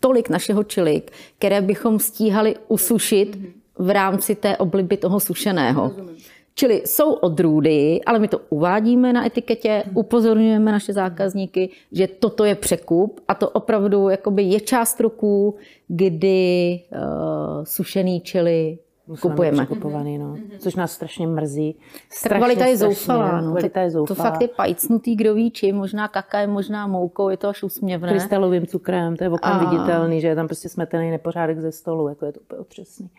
[0.00, 1.02] tolik našeho čili,
[1.38, 3.38] které bychom stíhali usušit
[3.78, 5.82] v rámci té obliby toho sušeného.
[5.82, 6.16] Rozumím.
[6.58, 12.54] Čili jsou odrůdy, ale my to uvádíme na etiketě, upozorňujeme naše zákazníky, že toto je
[12.54, 15.56] překup a to opravdu jakoby je část roku,
[15.88, 18.78] kdy uh, sušený čili
[19.20, 19.66] kupujeme.
[19.66, 20.34] Překupovaný, no.
[20.34, 20.58] Mm-hmm.
[20.58, 21.76] Což nás strašně mrzí.
[22.10, 23.40] Strašně, Ta kvalita je zoufalá.
[23.40, 23.50] No.
[23.50, 24.16] Kvalita je zoufalá.
[24.16, 28.08] To fakt je pajcnutý, kdo ví čím, možná kakajem, možná moukou, je to až úsměvné.
[28.08, 29.70] Krystalovým cukrem, to je okam a...
[29.70, 33.10] viditelný, že je tam prostě smetený nepořádek ze stolu, jako je to úplně otřesný.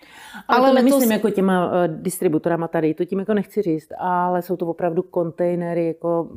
[0.48, 1.14] Ale, ale to nemyslím si...
[1.14, 5.88] jako těma uh, distributorama tady, to tím jako nechci říct, ale jsou to opravdu kontejnery,
[5.88, 6.28] jako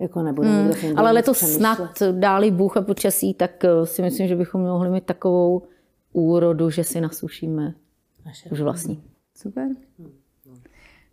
[0.00, 4.36] jako nebude hmm, Ale letos snad dáli Bůh a počasí, tak eh, si myslím, že
[4.36, 5.62] bychom mohli mít takovou
[6.12, 7.74] úrodu, že si nasušíme
[8.50, 9.02] už vlastní.
[9.36, 9.68] Super.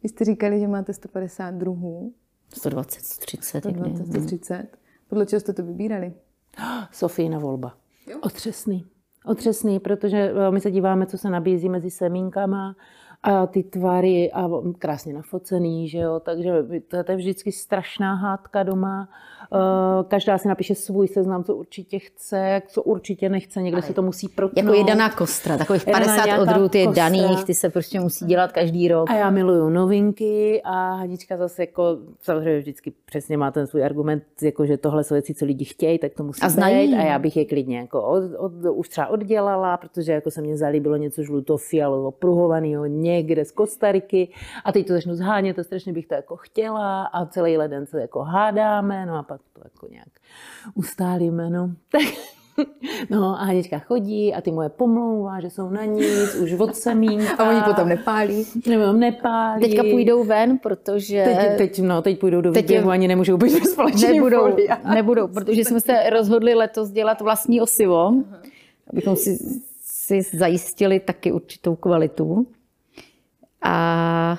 [0.04, 2.14] Vy jste říkali, že máte 150 druhů.
[2.54, 3.60] 120, 130.
[3.60, 4.68] 120, 130.
[5.08, 6.14] Podle čeho jste to vybírali?
[6.92, 7.78] Sofína volba.
[8.08, 8.20] Jo?
[8.22, 8.86] Otřesný.
[9.26, 12.76] Otřesný, protože eh, my se díváme, co se nabízí mezi semínkama
[13.24, 16.52] a ty tvary a krásně nafocený, že jo, takže
[16.88, 19.10] to je vždycky strašná hádka doma.
[19.54, 24.02] Eh, každá si napíše svůj seznam, co určitě chce, co určitě nechce, někde se to
[24.02, 24.58] musí protnout.
[24.58, 27.04] Jako je daná kostra, takových 50 odrůd je kostra.
[27.04, 29.10] daných, ty se prostě musí dělat každý rok.
[29.10, 34.24] A já miluju novinky a Hanička zase jako, samozřejmě vždycky přesně má ten svůj argument,
[34.42, 36.88] jako že tohle jsou věci, co lidi chtějí, tak to musí a znají.
[36.88, 36.98] Být.
[36.98, 40.58] A já bych je klidně jako od, od, už třeba oddělala, protože jako se mně
[40.58, 44.32] zalíbilo něco žluto fialovo pruhovaného někde z Kostariky
[44.66, 48.02] a teď to začnu zhánět a strašně bych to jako chtěla a celý leden se
[48.02, 50.10] jako hádáme, no a pak to jako nějak
[50.76, 51.72] ustálíme, no.
[53.10, 57.34] No a Hanička chodí a ty moje pomlouvá, že jsou na nic, už od semínka.
[57.44, 58.46] A oni potom nepálí.
[58.68, 59.62] Nebo nepálí.
[59.62, 61.24] Teďka půjdou ven, protože...
[61.24, 62.94] Teď, teď, no, teď půjdou do výběhu, je...
[62.94, 64.56] ani nemůžou být společně nebudou,
[64.94, 68.14] nebudou, protože jsme se rozhodli letos dělat vlastní osivo,
[68.88, 69.38] abychom si,
[69.82, 72.48] si zajistili taky určitou kvalitu.
[73.64, 74.38] A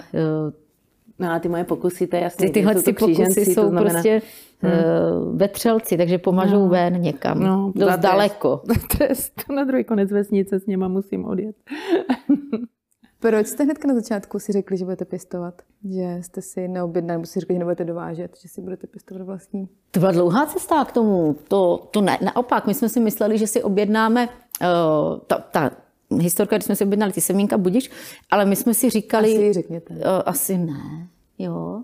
[1.18, 2.46] No a ty moje pokusy, to je jasné.
[2.46, 3.90] Ty, tyhle ty pokusy jsou znamená...
[3.90, 4.22] prostě
[4.60, 5.38] hmm.
[5.38, 6.68] vetřelci, takže pomažou no.
[6.68, 7.40] ven někam.
[7.40, 8.62] No, dost daleko.
[8.98, 9.32] Trest.
[9.54, 11.56] Na druhý konec vesnice s něma musím odjet.
[13.20, 15.62] Proč jste hnedka na začátku si řekli, že budete pěstovat?
[15.84, 19.68] Že jste si neobjednali, nebo si řekli, že nebudete dovážet, že si budete pěstovat vlastní?
[19.90, 21.36] To byla dlouhá cesta k tomu.
[21.48, 25.70] To, to ne, naopak, my jsme si mysleli, že si objednáme uh, ta, ta
[26.18, 27.90] historka, když jsme si objednali ty semínka budiš,
[28.30, 29.34] ale my jsme si říkali...
[29.34, 29.94] Asi řekněte.
[29.94, 31.82] Uh, asi ne, jo.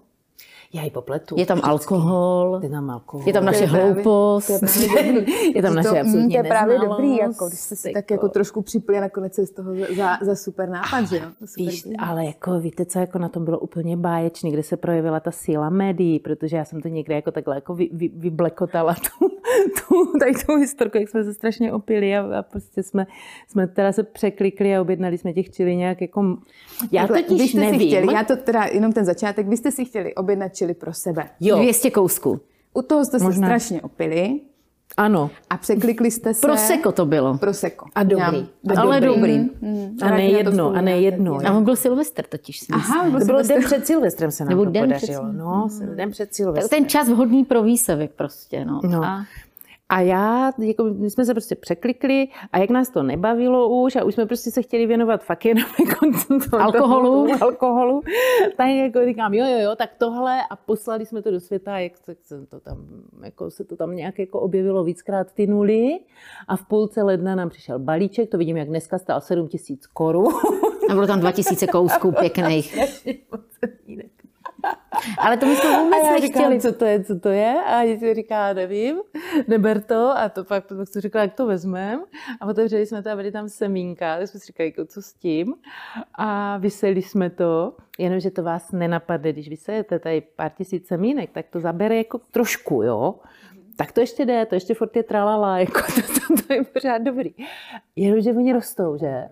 [0.72, 1.34] Já ji popletu.
[1.38, 2.60] Je tam alkohol.
[2.62, 3.26] Je tam alkohol.
[3.26, 4.50] Je tam naše je hloupost.
[4.92, 8.28] Právě, je tam naše absolutní To je právě dobrý, jako, když jste si tak jako
[8.28, 11.22] trošku připli a nakonec se z toho za, za super nápad, že jo?
[11.46, 15.20] Super Víš, ale jako víte, co jako na tom bylo úplně báječný, kde se projevila
[15.20, 19.28] ta síla médií, protože já jsem to někde jako takhle jako vy, vy, vyblekotala tu,
[19.88, 23.06] tu, tady tu historku, jak jsme se strašně opili a, a prostě jsme,
[23.48, 26.36] jsme teda se překlikli a objednali jsme těch čili nějak jako...
[26.92, 27.80] Já takhle, totiž nevím.
[27.80, 30.94] Si chtěli, já to teda jenom ten začátek, vy jste si chtěli objednat čili pro
[30.94, 31.28] sebe.
[31.40, 31.56] Jo.
[31.56, 32.40] 200 kousků.
[32.74, 33.32] U toho jste Možná.
[33.32, 34.40] se strašně opili.
[34.96, 35.30] Ano.
[35.50, 36.46] A překlikli jste se...
[36.46, 37.38] Proseko to bylo.
[37.38, 37.86] Proseko.
[37.94, 38.46] A dobrý.
[38.76, 39.16] A Ale dobrý.
[39.16, 39.38] dobrý.
[39.60, 39.96] Mm.
[40.02, 41.38] A ne jedno, a ne jedno.
[41.46, 42.60] A on byl Silvestr totiž.
[42.72, 45.24] Aha, byl to bylo den před Silvestrem se nám Nebo to den podařilo.
[45.24, 45.38] Před...
[45.38, 46.80] No, den před Silvestrem.
[46.82, 48.64] Ten čas vhodný pro výsevy prostě.
[48.64, 48.80] No.
[48.84, 49.04] no.
[49.04, 49.24] A...
[49.90, 54.04] A já, jako, my jsme se prostě překlikli a jak nás to nebavilo už a
[54.04, 57.26] už jsme prostě se chtěli věnovat fakt jenom jako alkoholu.
[57.40, 58.02] Alkoholu,
[58.56, 61.92] tak jako říkám, jo, jo, jo, tak tohle a poslali jsme to do světa, jak
[61.96, 62.86] se to tam,
[63.24, 65.98] jako se to tam nějak jako objevilo víckrát ty nuly
[66.48, 70.32] a v půlce ledna nám přišel balíček, to vidím, jak dneska stál 7 tisíc korun.
[70.90, 72.78] A bylo tam 2000 kousků pěkných.
[75.18, 76.32] Ale to my jsme vůbec a já nechtěli.
[76.32, 77.54] Říkám, co to je, co to je?
[77.66, 78.96] A si říká, nevím,
[79.48, 80.18] neber to.
[80.18, 82.02] A to pak, pak jsem říkala, jak to vezmeme.
[82.40, 84.18] A otevřeli jsme to a byli tam semínka.
[84.18, 85.54] Tak jsme si říkali, jako, co s tím.
[86.14, 87.76] A vyseli jsme to.
[87.98, 92.82] Jenomže to vás nenapadne, když vysejete tady pár tisíc semínek, tak to zabere jako trošku,
[92.82, 93.14] jo
[93.78, 96.98] tak to ještě jde, to ještě furt je tralala, jako to, to, to je pořád
[96.98, 97.34] dobrý.
[97.96, 99.28] Jenomže oni rostou, že?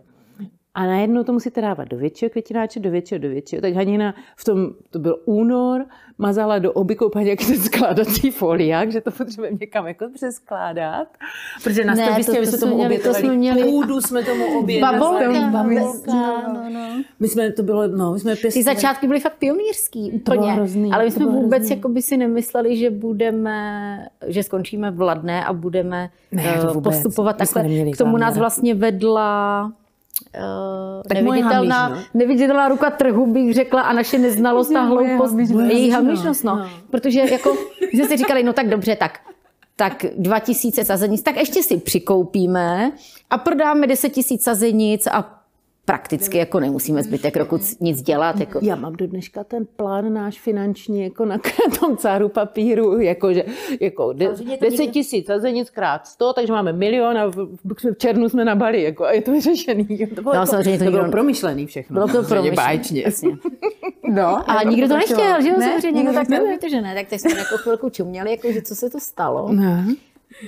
[0.77, 3.63] A najednou to musíte dávat do většího květináče, do většího, do většího.
[3.63, 5.85] Tak Hanina v tom, to byl únor,
[6.19, 11.09] mazala do oby koupaně jak ten skládací foliák, že to potřebujeme někam jako přeskládat.
[11.65, 14.99] Protože na ne, to, to, jsme tomu měli, to jsme měli, půdu jsme tomu obětovali.
[14.99, 17.03] Babolka, babolka, no, no.
[17.21, 18.53] My jsme, to bylo, no, my jsme pěstovali.
[18.53, 20.53] Ty začátky byly fakt pionýrský, úplně.
[20.53, 25.45] Hrozný, ale my jsme vůbec jako by si nemysleli, že budeme, že skončíme v Ladné
[25.45, 27.65] a budeme ne, uh, postupovat takhle.
[27.93, 29.73] K tomu nás vlastně vedla
[31.09, 32.19] tak neviditelná, hamiž, no?
[32.21, 35.37] neviditelná ruka trhu bych řekla a naše neznalost a hloupost,
[35.69, 36.57] její hamižnost, no.
[36.57, 36.71] no.
[36.91, 37.57] Protože jako,
[37.93, 39.19] jsme si říkali, no tak dobře, tak
[39.77, 42.93] tak 2000 sazenic, tak ještě si přikoupíme
[43.31, 45.36] a prodáme 10 tisíc sazenic a
[45.87, 48.41] prakticky jako nemusíme zbytek roku nic dělat.
[48.41, 48.59] Jako.
[48.63, 51.39] Já mám do dneška ten plán náš finanční jako na
[51.81, 53.45] tom cáru papíru, jako, že,
[53.81, 54.29] jako de,
[54.61, 58.55] 10 tisíc a nic krát 100, takže máme milion a v, v černu jsme na
[58.55, 59.87] Bali jako, a je to vyřešený.
[60.17, 61.95] To bylo, no, jako, samozřejmě to, to bylo promyšlený všechno.
[61.95, 62.83] Bylo to promyšlený.
[64.09, 66.95] No, a nikdo to nechtěl, že jo, ne, samozřejmě, no tak to víte, že ne,
[66.95, 69.53] tak teď jsme jako chvilku čuměli, jako, že co se to stalo.
[69.53, 69.87] Ne.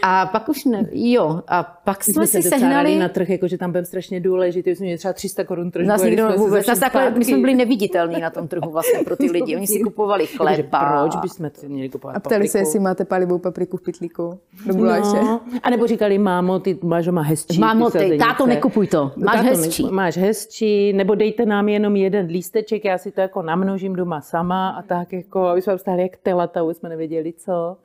[0.02, 2.98] A pak už ne, jo, a pak jsme, jsme si sehnali...
[2.98, 5.88] na trh, jako, že tam byl strašně důležitý, jsme měli třeba 300 korun tržbu.
[5.88, 9.30] Nás nikdo vůbec, nás takhle, my jsme byli neviditelní na tom trhu vlastně pro ty
[9.30, 9.56] lidi.
[9.56, 11.00] Oni si kupovali chleba.
[11.00, 14.74] proč bychom to měli kupovat A ptali se, jestli máte palivou papriku v pitlíku do
[14.74, 17.60] No, a nebo říkali, mámo, ty máš má hezčí.
[17.60, 19.84] Mámo, ty, táto nekupuj to, máš táto hezčí.
[19.84, 24.20] Ne, máš hezčí, nebo dejte nám jenom jeden lísteček, já si to jako namnožím doma
[24.20, 27.76] sama a tak jako, aby jsme stáli jak telata, už jsme nevěděli co.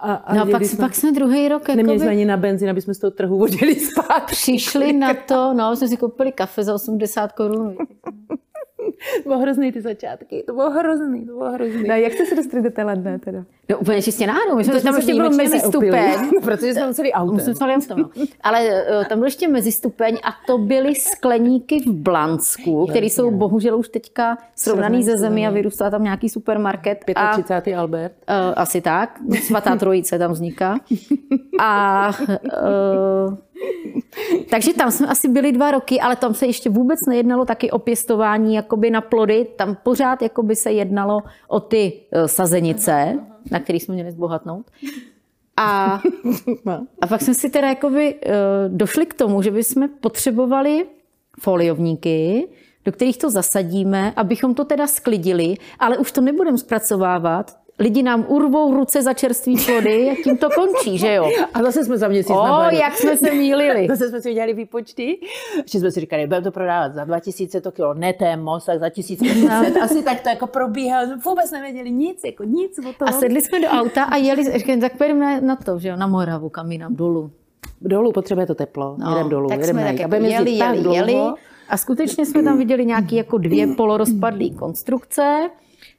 [0.00, 2.70] A, a no a pak, jsme, pak jsme druhý rok Neměli jsme ani na benzín,
[2.70, 4.26] aby jsme z toho trhu vodili spát.
[4.26, 7.76] Přišli na to, no, jsme si koupili kafe za 80 korun.
[9.22, 11.88] To bylo hrozný ty začátky, to bylo hrozný, to bylo hrozný.
[11.88, 13.44] No, jak jste se dostali do té ledné teda?
[13.68, 16.30] No úplně čistě náhodou, my jsme tam ještě byl mezi stupeň.
[16.42, 17.34] protože jsme museli autem.
[17.34, 18.10] Museli museli autem, no.
[18.40, 23.30] Ale uh, tam byl ještě mezi stupeň a to byly skleníky v Blansku, které jsou
[23.30, 27.04] bohužel už teďka srovnaný ze zemi a vyrůstá tam nějaký supermarket.
[27.32, 27.74] 35.
[27.74, 28.12] A, Albert.
[28.28, 30.78] Uh, asi tak, svatá trojice tam vzniká.
[31.60, 33.36] A uh,
[34.50, 37.78] takže tam jsme asi byli dva roky, ale tam se ještě vůbec nejednalo taky o
[37.78, 39.46] pěstování jakoby na plody.
[39.56, 43.18] Tam pořád jakoby se jednalo o ty uh, sazenice,
[43.50, 44.66] na kterých jsme měli zbohatnout.
[45.56, 46.00] A,
[47.00, 48.30] a pak jsme si teda jakoby uh,
[48.76, 50.86] došli k tomu, že bychom potřebovali
[51.40, 52.48] foliovníky,
[52.84, 58.24] do kterých to zasadíme, abychom to teda sklidili, ale už to nebudeme zpracovávat, lidi nám
[58.28, 61.30] urvou ruce za čerstvý plody a tím to končí, že jo?
[61.54, 63.86] A zase jsme za měsíc O, jak jsme se mýlili.
[63.90, 65.18] zase jsme si udělali výpočty,
[65.66, 68.80] že jsme si říkali, budeme to prodávat za 2000 to kilo, ne je moc, tak
[68.80, 69.76] za 1500.
[69.82, 73.08] Asi tak to jako probíhá, vůbec nevěděli nic, jako nic o tom.
[73.08, 76.06] A sedli jsme do auta a jeli, říkali, tak pojedeme na to, že jo, na
[76.06, 77.30] Moravu, kam jinam, dolů.
[77.80, 81.14] Dolů potřebuje to teplo, no, jedem dolů, tak jedem jsme tak jako jeli, jeli, jeli,
[81.68, 85.50] a skutečně jsme tam viděli nějaké jako dvě polorozpadlé konstrukce,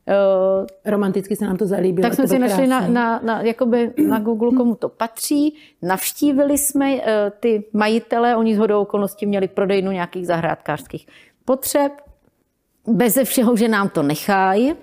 [0.07, 2.09] Uh, Romanticky se nám to zalíbilo.
[2.09, 5.55] Tak jsme si našli na, na, na, jakoby na Google, komu to patří.
[5.81, 7.01] Navštívili jsme uh,
[7.39, 11.07] ty majitele, oni z hodou okolností měli prodejnu nějakých zahrádkářských
[11.45, 11.91] potřeb.
[12.87, 14.73] Beze všeho, že nám to nechají.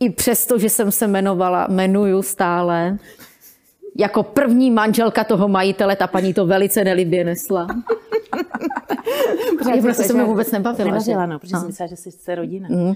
[0.00, 2.98] I přesto, že jsem se jmenovala, jmenuju stále,
[3.98, 7.66] jako první manželka toho majitele, ta paní to velice nelibě nesla.
[9.58, 10.90] protože prostě se mi vůbec nebavila.
[10.90, 11.26] Nevařila, že?
[11.26, 11.60] no, protože no.
[11.60, 12.68] jsem myslela, že jsi rodina.
[12.70, 12.94] Mm.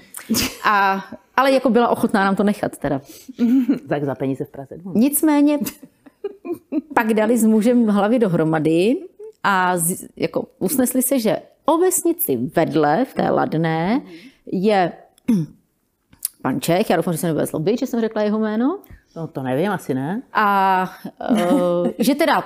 [0.65, 1.05] A,
[1.41, 3.01] ale jako byla ochotná nám to nechat teda.
[3.89, 4.77] tak za peníze v Praze.
[4.95, 5.59] Nicméně
[6.95, 8.97] pak dali s mužem v hlavě dohromady
[9.43, 14.03] a z, jako usnesli se, že o vesnici vedle, v té Ladné,
[14.47, 14.93] je
[16.43, 18.79] pan Čech, já doufám, že se nebude zlobit, že jsem řekla jeho jméno.
[19.17, 20.23] No to nevím, asi ne.
[20.33, 20.91] A
[21.31, 22.45] uh, že teda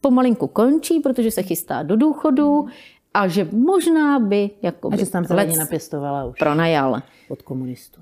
[0.00, 2.66] pomalinku končí, protože se chystá do důchodu
[3.14, 6.38] a že možná by jako a že tam se napěstovala už.
[6.38, 7.02] Pronajal.
[7.28, 8.00] Od komunistů.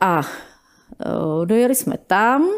[0.00, 2.50] A uh, dojeli jsme tam, uh,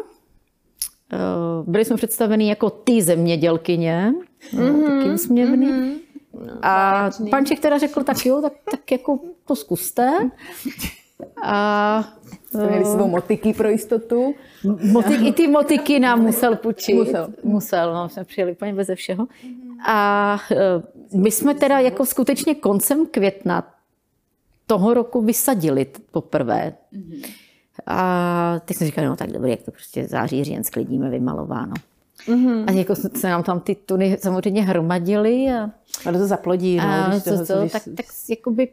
[1.67, 4.13] byli jsme představeni jako ty zemědělkyně,
[4.53, 5.67] mm-hmm, taky usměvný.
[5.67, 5.93] Mm-hmm.
[6.45, 10.11] No, a panček teda řekl, tak jo, tak, tak jako to zkuste.
[11.43, 12.03] A
[12.49, 14.35] jsme měli svou motiky pro jistotu.
[14.91, 16.95] Motik, I ty motiky nám musel půjčit.
[16.95, 17.33] Musel.
[17.43, 19.27] Musel, no, jsme přijeli úplně beze všeho.
[19.87, 20.37] A
[21.13, 23.72] my jsme teda jako skutečně koncem května
[24.67, 26.73] toho roku vysadili poprvé.
[27.87, 31.73] A teď jsme říkali, no tak dobrý, jak to prostě září, říjen sklidíme, vymalováno.
[32.27, 32.63] Mm-hmm.
[32.67, 35.47] A jako se nám tam ty tuny samozřejmě hromadily.
[35.49, 35.71] A,
[36.09, 36.77] a to zaplodí.
[36.77, 38.67] No, a to, to, to, tak, tak jakoby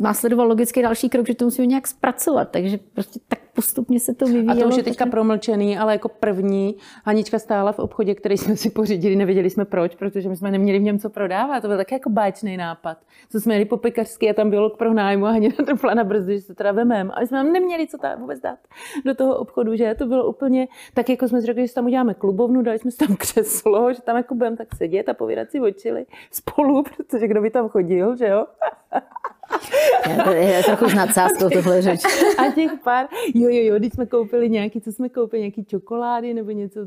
[0.00, 2.48] následoval logický další krok, že to musíme nějak zpracovat.
[2.50, 4.58] Takže prostě tak postupně se to vyvíjelo.
[4.58, 8.56] A to už je teďka promlčený, ale jako první Hanička stála v obchodě, který jsme
[8.56, 11.60] si pořídili, nevěděli jsme proč, protože my jsme neměli v něm co prodávat.
[11.60, 12.98] To byl taky jako báječný nápad.
[13.30, 16.34] Co jsme jeli po pekařské a tam bylo k pronájmu a Haně natrpla na brzdy,
[16.34, 17.10] že se teda vemem.
[17.14, 18.58] A my jsme tam neměli co tam vůbec dát
[19.04, 22.14] do toho obchodu, že to bylo úplně tak, jako jsme si řekli, že tam uděláme
[22.14, 25.60] klubovnu, dali jsme si tam křeslo, že tam jako budeme tak sedět a povídat si
[25.60, 28.46] očili spolu, protože kdo by tam chodil, že jo?
[30.24, 32.00] to je trochu s nadsázkou tohle řeč.
[32.38, 36.34] A těch pár, jo, jo, jo, když jsme koupili nějaký, co jsme koupili, nějaký čokolády
[36.34, 36.80] nebo něco,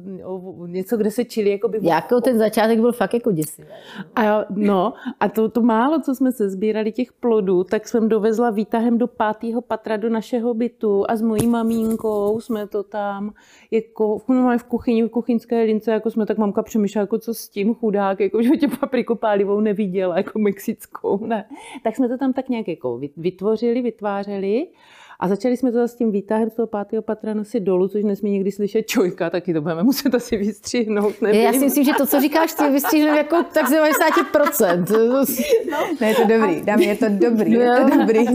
[0.66, 1.80] něco kde se čili, jako by...
[1.82, 3.68] Jako ten začátek byl fakt jako děsivý.
[4.16, 8.50] A no, a to, to málo, co jsme se sbírali těch plodů, tak jsem dovezla
[8.50, 13.34] výtahem do pátého patra do našeho bytu a s mojí mamínkou jsme to tam,
[13.72, 17.50] jako no, v kuchyni, v kuchyňské lince, jako jsme tak mamka přemýšlela, jako co s
[17.50, 21.46] tím chudák, jako že tě papriku pálivou neviděla, jako mexickou, ne.
[21.84, 24.68] Tak jsme to tam tak nějak jako vytvořili, vytvářeli
[25.22, 28.32] A začali jsme to s tím výtahem z toho pátého patra nosit dolů, což nesmí
[28.32, 31.22] někdy slyšet čojka, taky to budeme muset asi vystřihnout.
[31.22, 31.42] Nevím.
[31.42, 35.24] Já si myslím, že to, co říkáš, ty vystřihneme jako tak 90%.
[35.72, 35.86] No.
[36.02, 38.26] Ne, je to dobrý, dám, je to dobrý, je to dobrý.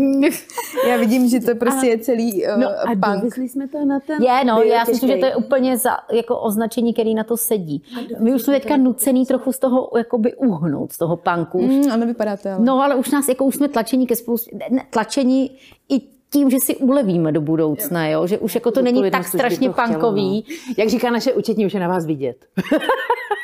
[0.88, 3.36] Já vidím, že to prostě a, je celý uh, no a punk.
[3.38, 4.22] jsme to na ten...
[4.22, 7.36] Je, no, já si myslím, že to je úplně za, jako označení, který na to
[7.36, 7.82] sedí.
[8.20, 11.62] My už jsme teďka nucený trochu z toho jakoby uhnout, z toho punku.
[11.62, 12.64] Mm, ano, vypadá to, ale.
[12.64, 14.58] No, ale už nás, jako už jsme tlačení ke spoustě,
[14.90, 15.50] tlačení
[15.88, 18.26] i tím, že si ulevíme do budoucna, jo?
[18.26, 20.44] že už jako to není tak strašně punkový.
[20.48, 20.74] No.
[20.78, 22.36] Jak říká naše účetní, už je na vás vidět.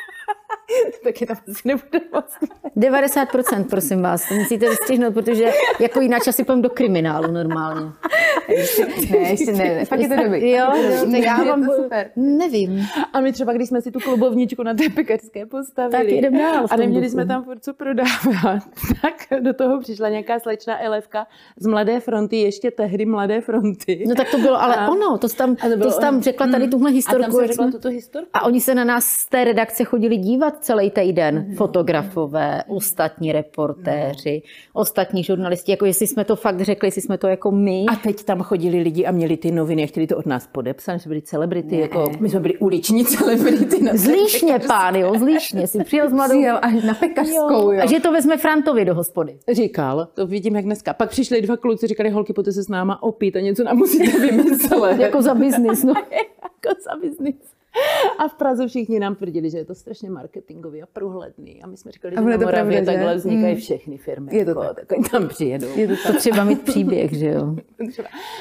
[1.05, 2.25] taky tam asi nebude moc.
[2.77, 7.81] 90% prosím vás, to musíte vystřihnout, protože jako jinak asi půjdeme do kriminálu normálně.
[9.11, 9.85] ne, ještě ne, ne.
[9.85, 10.51] fakt je to dobrý.
[10.51, 10.67] Jo,
[11.11, 12.11] tak já vám super.
[12.17, 12.87] Nevím.
[13.13, 16.67] A my třeba, když jsme si tu klubovničku na té pekařské postavili tak jdem dál
[16.71, 18.63] a neměli jsme tam furt co prodávat,
[19.03, 21.27] tak do toho přišla nějaká slečna Elevka
[21.57, 24.05] z Mladé fronty, ještě tehdy Mladé fronty.
[24.09, 26.47] No tak to bylo, ale a, ono, to jsi tam, to, to jsi tam řekla
[26.47, 27.25] tady tuhle historku.
[27.25, 28.29] A tam řekla tuto historku.
[28.33, 31.57] A oni se na nás z té redakce chodili dívat celý týden mm-hmm.
[31.57, 34.81] fotografové, ostatní reportéři, no.
[34.81, 37.85] ostatní žurnalisti, jako jestli jsme to fakt řekli, jestli jsme to jako my.
[37.93, 40.99] A teď tam chodili lidi a měli ty noviny a chtěli to od nás podepsat,
[40.99, 41.83] jsme byli celebrity, ne.
[41.83, 43.83] jako my jsme byli uliční celebrity.
[43.83, 46.35] Na zlíšně, pán, jo, zlíšně, si přijel s mladou.
[46.35, 47.81] Přijel až na pekařskou, jo.
[47.83, 49.39] A že to vezme Frantovi do hospody.
[49.53, 50.93] Říkal, to vidím jak dneska.
[50.93, 54.19] Pak přišli dva kluci, říkali, holky, pojďte se s náma opít a něco nám musíte
[54.19, 55.01] vymyslet.
[55.01, 55.95] jako za biznis, no.
[56.43, 57.60] jako za biznis.
[58.19, 61.63] A v Praze všichni nám tvrdili, že je to strašně marketingový a průhledný.
[61.63, 63.61] A my jsme říkali, že na Moravě pravda, takhle vznikají hmm.
[63.61, 64.37] všechny firmy.
[64.37, 64.87] Je to jako, tak.
[64.87, 65.67] tak tam přijedou.
[65.77, 67.57] Je to, to třeba mít příběh, že jo?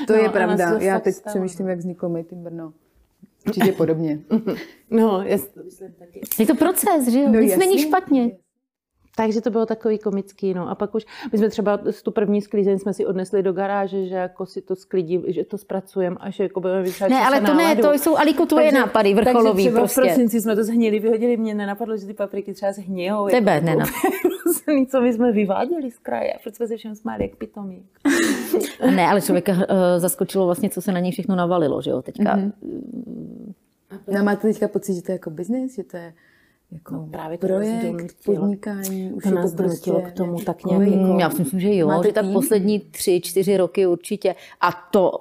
[0.08, 0.78] To no, je pravda.
[0.80, 1.34] Já teď stalo.
[1.34, 2.74] přemýšlím, jak vzniklo Made in Brno.
[3.48, 4.20] Určitě podobně.
[4.92, 5.38] No, je,
[6.40, 7.30] je to proces, že jo?
[7.30, 7.68] No, Nic jasný.
[7.68, 8.32] není špatně.
[9.16, 10.70] Takže to bylo takový komický, no.
[10.70, 14.16] A pak už, my jsme třeba tu první sklízeň jsme si odnesli do garáže, že
[14.16, 17.54] jako si to sklidí, že to zpracujeme a že jako budeme vytvářet Ne, ale to
[17.54, 17.60] náladu.
[17.60, 20.02] ne, to jsou Aliko tvoje takže, nápady vrcholový takže prostě.
[20.02, 23.28] v prosinci jsme to zhnili, vyhodili, mě nenapadlo, že ty papriky třeba zhnijou.
[23.28, 27.36] Tebe jako, ne, co my jsme vyváděli z kraje, proč jsme se všem smáli jak
[27.36, 27.86] pitomí.
[28.96, 29.60] ne, ale člověka uh,
[29.98, 32.38] zaskočilo vlastně, co se na něj všechno navalilo, že jo, teďka.
[32.38, 32.52] Mm-hmm.
[34.08, 36.14] No, máte teďka pocit, že to je jako biznis, že to je
[36.72, 39.12] jako no, právě to projekt, podnikání.
[39.12, 40.82] Už to nás to prostě k tomu tak nějak.
[40.82, 44.36] Jako, já si myslím, že jo, že tak poslední tři, čtyři roky určitě.
[44.62, 45.12] A to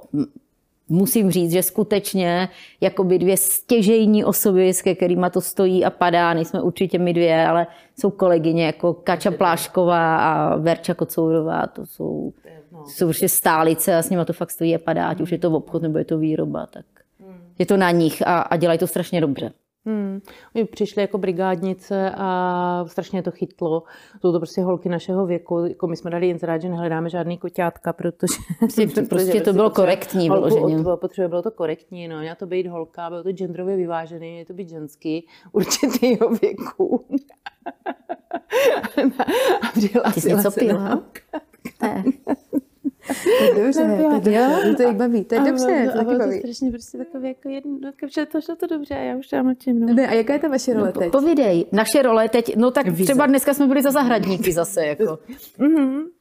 [0.89, 2.49] musím říct, že skutečně
[2.81, 7.67] jakoby dvě stěžejní osoby, s kterými to stojí a padá, nejsme určitě my dvě, ale
[7.99, 12.33] jsou kolegyně jako Kača Plášková a Verča Kocourová, to jsou,
[12.73, 15.39] no, jsou prostě stálice a s nimi to fakt stojí a padá, ať už je
[15.39, 16.85] to obchod nebo je to výroba, tak
[17.21, 17.39] hmm.
[17.59, 19.53] je to na nich a, a dělají to strašně dobře.
[19.87, 20.21] Hmm.
[20.55, 23.83] Oni přišli jako brigádnice a strašně to chytlo.
[24.21, 25.65] Jsou to prostě holky našeho věku.
[25.65, 28.35] Jako my jsme dali inzerát, že nehledáme žádný koťátka, protože...
[28.59, 30.85] Prostě, prostě, prostě to bylo korektní vyloženě.
[31.01, 32.19] Potřebuje, bylo to korektní, no.
[32.19, 37.05] Měla to být holka, bylo to genderově vyvážený, je to být ženský určitýho věku.
[40.05, 41.03] a Ty jsi něco pila?
[41.83, 42.05] Ne.
[43.39, 46.41] To je dobře, to je dobře, to je baví, to je dobře, to taky baví.
[46.41, 47.79] To strašně prostě takové jako jedno,
[48.15, 49.81] že to šlo to dobře a já už tam mlčím.
[49.81, 49.95] No.
[49.95, 51.13] Ne, a jaká je ta vaše role no, teď?
[51.13, 53.05] Povídej, naše role teď, no tak Vize.
[53.05, 55.19] třeba dneska jsme byli za zahradníky zase, jako.
[55.59, 56.03] mm-hmm.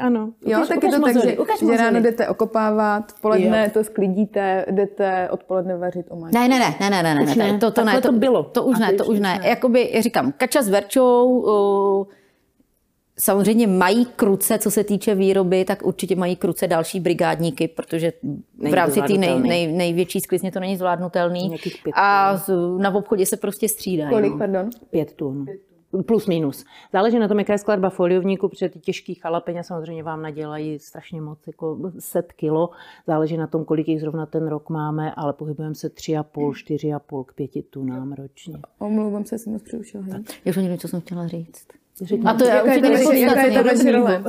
[0.00, 0.32] Ano.
[0.46, 1.36] Jo, ukaž, tak je to tak, že,
[1.66, 3.70] že ráno jdete okopávat, v poledne jo.
[3.72, 6.38] to sklidíte, jdete odpoledne vařit omáčku.
[6.38, 8.42] Ne, ne, ne, ne, ne, ne, ne, ne, to, to, ne, to, to bylo.
[8.42, 9.40] To už ne, to už ne.
[9.44, 12.06] Jakoby, říkám, Kača s Verčou, uh,
[13.20, 18.12] Samozřejmě mají kruce, co se týče výroby, tak určitě mají kruce další brigádníky, protože
[18.70, 21.56] v rámci té nej, nej, největší sklizně to není zvládnutelný.
[21.94, 22.36] A
[22.78, 24.08] na obchodě se prostě střídá.
[24.08, 24.70] Kolik, pardon?
[24.90, 25.46] Pět tun.
[26.06, 26.64] Plus minus.
[26.92, 31.20] Záleží na tom, jaká je skladba foliovníku, protože ty těžký chalapeně samozřejmě vám nadělají strašně
[31.20, 32.70] moc, jako set kilo.
[33.06, 36.54] Záleží na tom, kolik jich zrovna ten rok máme, ale pohybujeme se tři a půl,
[36.54, 38.58] čtyři a půl k pěti tunám ročně.
[38.78, 40.04] Omlouvám se, jsem moc přerušila.
[40.44, 41.79] Já už nevím, co jsem chtěla říct.
[42.24, 43.92] A to je určitě nepodstatné.
[43.92, 44.24] Role?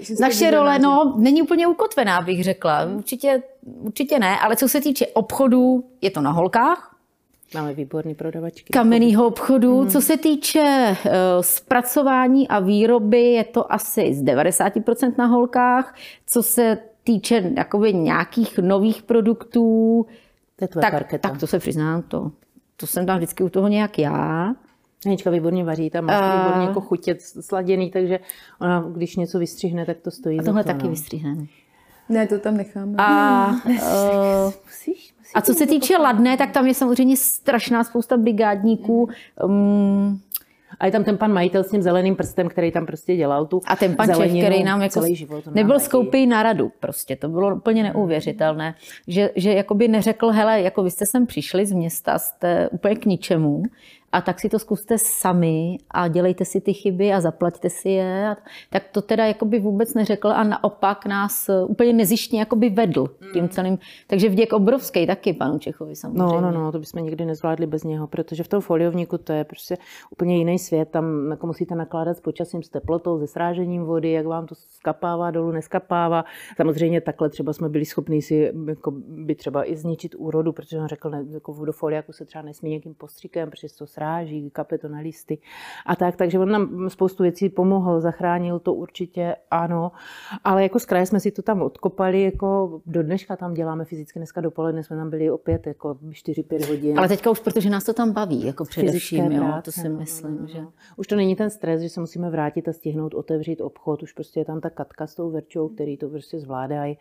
[0.20, 2.84] Naše role, no, není úplně ukotvená, bych řekla.
[2.84, 6.96] Určitě, určitě ne, ale co se týče obchodu, je to na holkách.
[7.54, 8.72] Máme výborný prodavačky.
[8.72, 9.80] Kamenného obchodu.
[9.80, 9.90] Hmm.
[9.90, 15.94] Co se týče uh, zpracování a výroby, je to asi z 90% na holkách.
[16.26, 20.06] Co se týče jakoby, nějakých nových produktů,
[20.56, 22.32] to tak, tak to se přiznám, to,
[22.76, 24.54] to jsem tam vždycky u toho nějak já.
[25.06, 28.20] Anička výborně vaří, tam má výborně jako chutě sladěný, takže
[28.60, 30.90] ona, když něco vystřihne, tak to stojí a tohle taky no.
[30.90, 31.46] vystřihneme.
[32.08, 32.94] Ne, to tam necháme.
[32.98, 33.74] A, uh,
[34.66, 39.08] musíš, musíš a co se týče ladné, tak tam je samozřejmě strašná spousta brigádníků.
[39.44, 40.20] Um,
[40.80, 43.60] A je tam ten pan majitel s tím zeleným prstem, který tam prostě dělal tu
[43.66, 47.16] A ten pan Čech, který nám jako celý život nebyl skoupý na radu prostě.
[47.16, 48.74] To bylo úplně neuvěřitelné.
[49.08, 53.06] Že, že jakoby neřekl, hele, jako vy jste sem přišli z města, jste úplně k
[53.06, 53.62] ničemu
[54.12, 58.36] a tak si to zkuste sami a dělejte si ty chyby a zaplaťte si je.
[58.70, 63.48] Tak to teda jakoby vůbec neřekl a naopak nás úplně nezištně jakoby vedl tím hmm.
[63.48, 63.78] celým.
[64.06, 66.22] Takže vděk obrovský taky panu Čechovi samozřejmě.
[66.22, 69.44] No, no, no, to bychom nikdy nezvládli bez něho, protože v tom foliovníku to je
[69.44, 69.76] prostě
[70.10, 70.88] úplně jiný svět.
[70.90, 75.30] Tam jako musíte nakládat s počasím, s teplotou, se srážením vody, jak vám to skapává
[75.30, 76.24] dolů, neskapává.
[76.56, 80.86] Samozřejmě takhle třeba jsme byli schopni si jako by třeba i zničit úrodu, protože on
[80.86, 84.52] řekl, ne, jako vodofoliaku se třeba nesmí nějakým postřikem, protože to stráží,
[85.02, 85.38] listy
[85.86, 86.16] a tak.
[86.16, 89.92] Takže on nám spoustu věcí pomohl, zachránil to určitě, ano.
[90.44, 94.18] Ale jako z kraje jsme si to tam odkopali, jako do dneška tam děláme fyzicky.
[94.18, 96.98] Dneska dopoledne jsme tam byli opět jako 4-5 hodin.
[96.98, 100.40] Ale teďka už, protože nás to tam baví, jako především, jo, to si myslím, no,
[100.40, 100.60] no, že...
[100.96, 104.02] Už to není ten stres, že se musíme vrátit a stihnout otevřít obchod.
[104.02, 106.98] Už prostě je tam ta katka s tou verčou, který to prostě zvládají.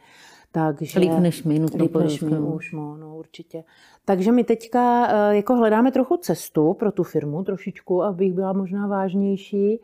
[0.51, 3.63] Takže, líp než my, líp než my už, no, no, určitě.
[4.05, 8.87] Takže my teďka eh, jako hledáme trochu cestu pro tu firmu trošičku, abych byla možná
[8.87, 9.81] vážnější.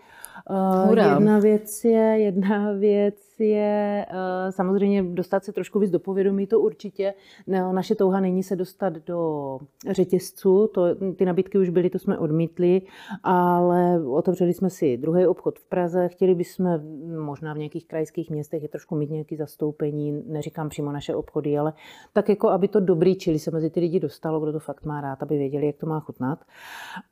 [0.50, 1.06] Eh, Hurá.
[1.06, 6.60] Jedna věc je, jedna věc je eh, samozřejmě dostat se trošku víc do povědomí, to
[6.60, 7.14] určitě.
[7.48, 9.60] Naše touha není se dostat do
[9.90, 12.82] řetězců, to, ty nabídky už byly, to jsme odmítli,
[13.24, 16.80] ale otevřeli jsme si druhý obchod v Praze, chtěli bychom
[17.18, 21.74] možná v nějakých krajských městech je trošku mít nějaké zastoupení, neříkám přímo naše obchody, ale
[22.14, 25.02] tak jako, aby to dobrý čili se mezi ty lidi dostalo, kdo to fakt má
[25.02, 26.46] rád, aby věděli, jak to má chutnat.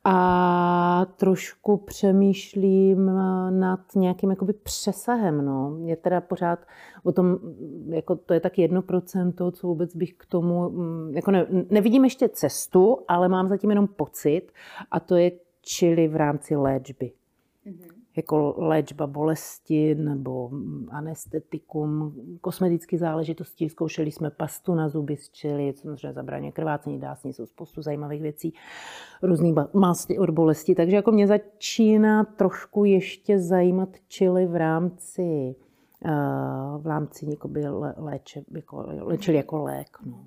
[0.04, 3.06] A trošku přemýšlím
[3.50, 5.44] nad nějakým jakoby přesahem.
[5.44, 5.70] No.
[5.70, 6.58] Mě teda pořád
[7.02, 7.38] o tom,
[7.88, 12.04] jako to je tak jedno procento, co vůbec bych k tomu, mm, jako ne, nevidím
[12.04, 14.42] ještě cestu, ale mám zatím jenom pocit
[14.90, 17.12] a to je čili v rámci léčby.
[17.66, 20.50] Mm-hmm jako léčba bolesti nebo
[20.90, 23.68] anestetikum, kosmetické záležitosti.
[23.68, 28.54] Zkoušeli jsme pastu na zuby z čili, samozřejmě zabraně krvácení, dásní, jsou spoustu zajímavých věcí,
[29.22, 30.74] různý masti od bolesti.
[30.74, 35.54] Takže jako mě začíná trošku ještě zajímat čili v rámci
[36.78, 37.26] v rámci
[37.96, 39.98] léče, jako, léčili jako lék.
[40.06, 40.24] No.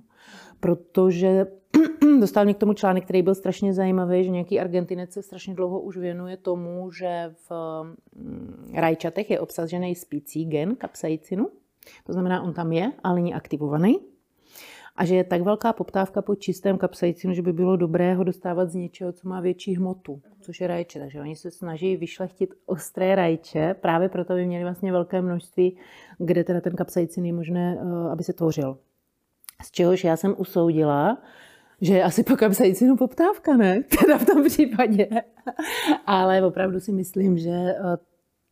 [0.59, 1.47] Protože
[2.19, 5.79] dostal mě k tomu článek, který byl strašně zajímavý, že nějaký Argentinec se strašně dlouho
[5.79, 7.51] už věnuje tomu, že v
[8.15, 11.49] mm, rajčatech je obsažený spící gen kapsaicinu.
[12.03, 13.99] To znamená, on tam je, ale není aktivovaný.
[14.97, 18.69] A že je tak velká poptávka po čistém kapsaicinu, že by bylo dobré ho dostávat
[18.69, 20.99] z něčeho, co má větší hmotu, což je rajče.
[20.99, 25.77] Takže oni se snaží vyšlechtit ostré rajče, právě proto by měli vlastně velké množství,
[26.17, 28.77] kde teda ten kapsaicin je možné, eh, aby se tvořil.
[29.63, 31.17] Z čehož já jsem usoudila,
[31.81, 33.83] že je asi po kapsaicinu poptávka, ne?
[33.99, 35.07] Teda v tom případě.
[36.05, 37.97] Ale opravdu si myslím, že eh,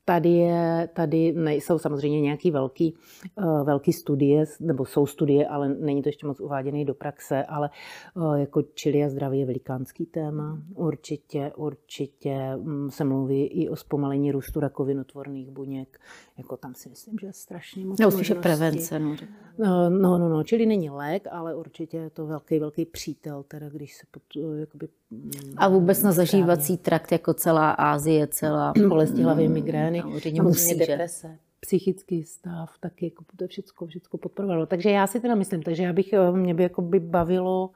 [0.05, 2.95] Tady, je, tady nejsou samozřejmě nějaký velký,
[3.35, 7.69] uh, velký studie, nebo jsou studie, ale není to ještě moc uváděné do praxe, ale
[8.15, 10.61] uh, jako čili a zdraví je velikánský téma.
[10.75, 15.99] Určitě, určitě um, se mluví i o zpomalení růstu rakovinotvorných buněk.
[16.37, 18.99] Jako tam si myslím, že je strašně moc No, spíše prevence.
[18.99, 19.15] No.
[19.57, 19.89] no.
[19.89, 23.95] No, no, no, čili není lék, ale určitě je to velký, velký přítel, teda když
[23.95, 24.23] se pod,
[24.59, 30.35] jakoby, mm, A vůbec na zažívací trakt, jako celá Ázie, celá bolesti hlavy, migrény strany,
[30.35, 34.65] samozřejmě deprese, psychický stav, taky jako to všechno, všechno podporovalo.
[34.65, 37.69] Takže já si teda myslím, takže já bych, eh, mě by jako by bavilo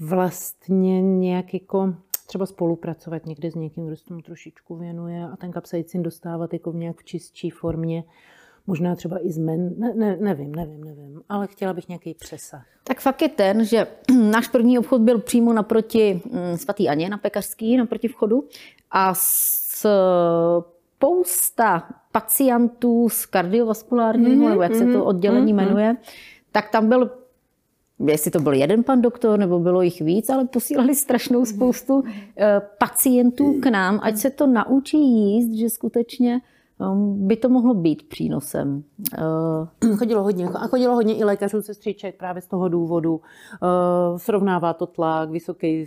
[0.00, 1.94] vlastně nějak jako
[2.26, 6.72] třeba spolupracovat někde s někým, kdo se tomu trošičku věnuje a ten kapsaicin dostávat jako
[6.72, 8.04] v nějak v čistší formě,
[8.66, 12.66] možná třeba i zmen, ne, ne, nevím, nevím, nevím, ale chtěla bych nějaký přesah.
[12.84, 13.86] Tak fakt je ten, že
[14.30, 18.44] náš první obchod byl přímo naproti mm, svatý Aně na Pekařský, naproti vchodu
[18.90, 19.86] a s
[21.02, 25.66] spousta pacientů s kardiovaskulárním, mm-hmm, nebo jak se to mhm, oddělení mm-hmm.
[25.66, 25.96] jmenuje,
[26.52, 27.10] tak tam byl
[28.08, 32.04] jestli to byl jeden pan doktor, nebo bylo jich víc, ale posílali strašnou spoustu
[32.36, 36.40] eh, pacientů k nám, ať se to naučí jíst, že skutečně
[37.04, 38.84] by to mohlo být přínosem.
[39.82, 43.14] Uh, chodilo hodně, a chodilo hodně i lékařů, sestřiček právě z toho důvodu.
[43.14, 45.84] Uh, srovnává to tlak, vysoký,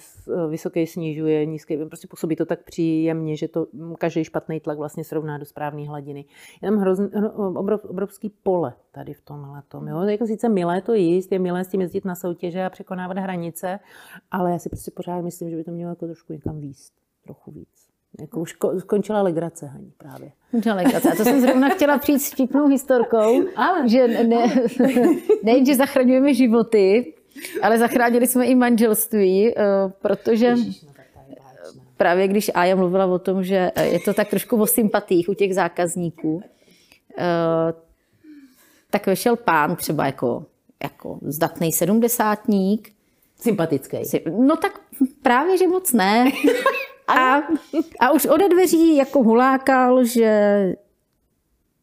[0.50, 3.68] vysoký snižuje, nízký, prostě působí to tak příjemně, že to
[4.00, 6.26] každý špatný tlak vlastně srovná do správné hladiny.
[6.62, 7.08] Je tam hrozný,
[7.56, 9.88] obrov, obrovský pole tady v tomhle tom.
[9.88, 10.02] Jo?
[10.02, 13.80] Jako sice milé to jíst, je milé s tím jezdit na soutěže a překonávat hranice,
[14.32, 16.94] ale já si prostě pořád myslím, že by to mělo jako trošku někam výst,
[17.24, 17.85] trochu víc.
[18.20, 20.32] Jako už skončila legrace, Haní, právě.
[20.48, 21.12] Skončila legrace.
[21.12, 23.90] A to jsem zrovna chtěla přijít s vtipnou historkou, ale.
[23.90, 24.68] že ne,
[25.44, 27.14] nejen, že zachraňujeme životy,
[27.62, 29.64] ale zachránili jsme i manželství, eh,
[30.02, 30.56] protože...
[30.56, 30.64] No
[31.98, 35.56] právě když Aja mluvila o tom, že je to tak trošku o sympatích u těch
[35.56, 36.44] zákazníků,
[37.18, 37.74] eh,
[38.90, 40.46] tak vyšel pán třeba jako,
[40.84, 42.92] jako zdatný sedmdesátník.
[43.40, 43.98] Sympatický.
[44.40, 44.80] No tak
[45.22, 46.32] právě, že moc ne.
[47.08, 47.36] A,
[48.00, 50.74] a už ode dveří jako hulákal, že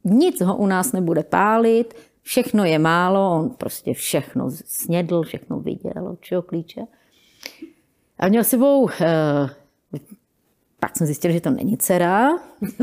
[0.05, 6.09] nic ho u nás nebude pálit, všechno je málo, on prostě všechno snědl, všechno viděl,
[6.13, 6.81] od čeho klíče.
[8.19, 9.49] A měl sebou, eh,
[10.81, 12.29] pak jsem zjistil, že to není dcera,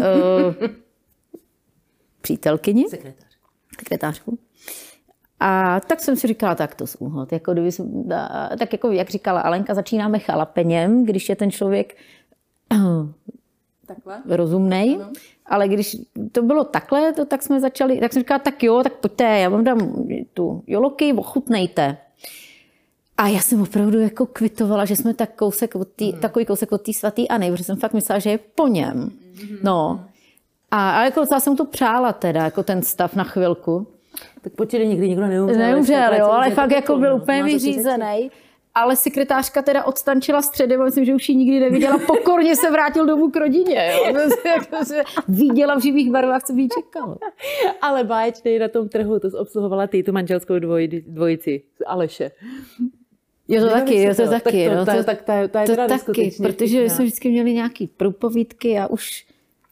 [0.02, 0.70] eh,
[2.22, 3.28] přítelkyni, Sekretář.
[3.80, 4.40] sekretářku.
[5.40, 7.32] A tak jsem si říkala, tak to zúhod.
[7.32, 11.98] Jako kdyby, da- tak jako jak říkala Alenka, začínáme chalapeněm, když je ten člověk
[13.88, 14.22] Takhle?
[14.26, 15.00] rozumnej,
[15.46, 15.98] ale když
[16.32, 19.50] to bylo takhle, to, tak jsme začali, tak jsem říkala, tak jo, tak pojďte, já
[19.50, 21.98] vám dám tu joloky, ochutnejte.
[23.18, 26.82] A já jsem opravdu jako kvitovala, že jsme tak kousek od tý, takový kousek od
[26.82, 29.12] té svatý Anny, protože jsem fakt myslela, že je po něm.
[29.64, 30.06] No.
[30.72, 33.88] A, a jako docela jsem to přála teda, jako ten stav na chvilku.
[34.42, 35.60] Tak počkej, nikdy nikdo neumřel.
[35.60, 37.24] Neumřel, jo, ale fakt jako byl no.
[37.24, 38.32] úplně vyřízený.
[38.76, 41.98] Ale sekretářka teda odstančila středem myslím, že už ji nikdy neviděla.
[42.08, 43.92] Pokorně se vrátil domů k rodině.
[44.08, 44.14] Jo.
[44.42, 44.78] To jako
[45.28, 47.16] viděla v živých barvách, co by jí čekalo.
[47.82, 52.32] Ale báječný na tom trhu, to obsluhovala ty, tu manželskou dvoj, dvojici, Aleše.
[53.48, 54.66] Jo, to taky, jo, to to- taky.
[54.66, 57.54] tak to- no, ta- tak ta- ta je to teda taky, protože jsme vždycky měli
[57.54, 59.26] nějaký průpovídky a už...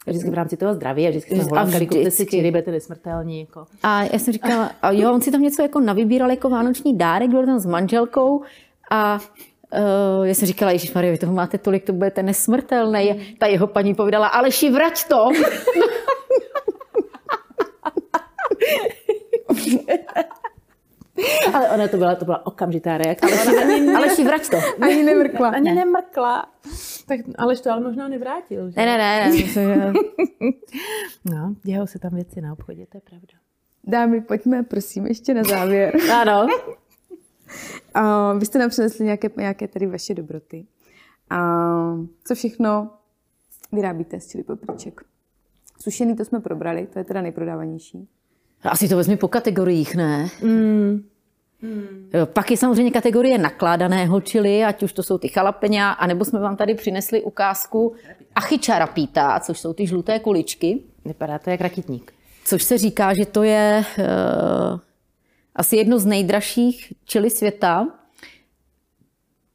[0.06, 3.40] Vždycky v rámci toho zdraví a vždycky jsme A volánkali, kupte si čili, budete nesmrtelní.
[3.40, 3.66] Jako.
[3.82, 7.30] A já jsem říkala, a jo, on si tam něco jako navybíral jako vánoční dárek,
[7.30, 8.42] byl tam s manželkou
[8.90, 9.18] a
[10.18, 13.36] Uh, já jsem říkala, Ježíš Maria, vy toho máte tolik, to budete nesmrtelný.
[13.38, 15.28] Ta jeho paní povídala, Aleši, vrať to.
[21.54, 23.26] Ale ona to byla, to byla okamžitá reakce.
[23.96, 24.56] Aleši, vrať to.
[24.84, 25.48] Ani nemrkla.
[25.48, 26.46] Ani nemrkla.
[27.06, 28.70] Tak Aleš to ale možná nevrátil.
[28.70, 28.76] Že?
[28.76, 29.30] Ne, ne, ne,
[29.66, 29.92] ne.
[31.30, 33.34] No, dějou se tam věci na obchodě, to je pravda.
[33.84, 35.96] Dámy, pojďme, prosím, ještě na závěr.
[36.12, 36.46] Ano.
[37.94, 40.66] A vy jste nám přinesli nějaké, nějaké tady vaše dobroty.
[41.30, 41.38] A
[42.24, 42.90] co všechno
[43.72, 45.00] vyrábíte z čili papriček?
[45.82, 48.08] Sušený to jsme probrali, to je teda nejprodávanější.
[48.62, 50.28] Asi to vezmi po kategoriích, ne?
[50.42, 51.02] Mm.
[52.14, 56.40] Jo, Pak je samozřejmě kategorie nakládaného čili, ať už to jsou ty chalapeňa, anebo jsme
[56.40, 57.94] vám tady přinesli ukázku
[58.34, 62.12] achyča rapita, což jsou ty žluté kuličky, Vypadá to jak rakitník.
[62.44, 64.04] což se říká, že to je uh,
[65.58, 67.88] asi jedno z nejdražších čili světa.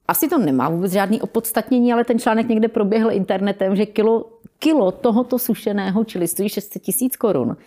[0.08, 4.26] Asi to nemá vůbec žádný opodstatnění, ale ten článek někde proběhl internetem, že kilo,
[4.60, 7.58] kilo tohoto sušeného čili stojí 600 tisíc korun.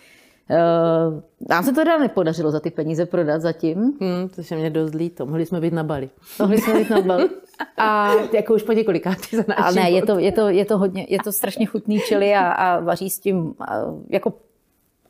[0.49, 3.77] Uh, nám se to teda nepodařilo za ty peníze prodat zatím.
[4.01, 5.25] Hmm, to se mě dost líto.
[5.25, 6.09] Mohli jsme být na Bali.
[6.39, 7.19] Mohli jsme jít na bal.
[7.77, 10.77] A jako už po několikátý za náš Ale ne, je to, je to, je to,
[10.77, 14.33] hodně, je to strašně chutný čili a, a vaří s tím a, jako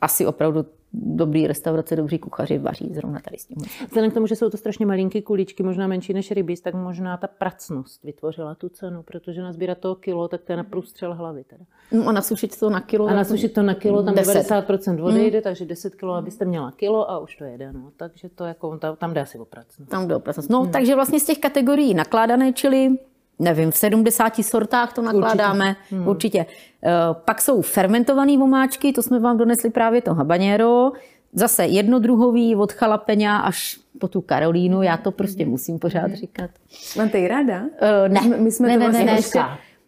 [0.02, 0.66] asi opravdu
[1.02, 3.58] dobrý restaurace, dobří kuchaři vaří zrovna tady s tím.
[3.88, 7.18] Vzhledem k tomu, že jsou to strašně malinké kuličky, možná menší než rybíz, tak možná
[7.18, 11.44] ta pracnost vytvořila tu cenu, protože nazbírat toho kilo, tak to je na průstřel hlavy.
[11.44, 11.66] Teda.
[11.92, 13.08] No a nasušit to na kilo.
[13.08, 14.34] A nasušit to na kilo, tam 10.
[14.34, 17.74] 90% vody jde, takže 10 kilo, abyste měla kilo a už to jede.
[17.74, 17.92] No.
[17.98, 19.92] Takže to jako, tam, tam jde asi o pracnost.
[19.92, 20.50] Tam jde o pracnost.
[20.50, 22.98] No, takže vlastně z těch kategorií nakládané čili,
[23.40, 25.96] nevím, v 70 sortách to nakládáme, určitě.
[25.96, 26.08] Hmm.
[26.08, 26.46] určitě.
[26.84, 30.92] Eh, Pak jsou fermentované vomáčky, to jsme vám donesli právě to habanero.
[31.34, 36.50] Zase jednodruhový od chalapeňa až po tu Karolínu, já to prostě musím pořád říkat.
[36.98, 37.62] Máte ji ráda?
[37.62, 37.68] Uh,
[38.08, 39.40] ne, My, my jsme ne, to ne, vlastně ne, ne, ještě,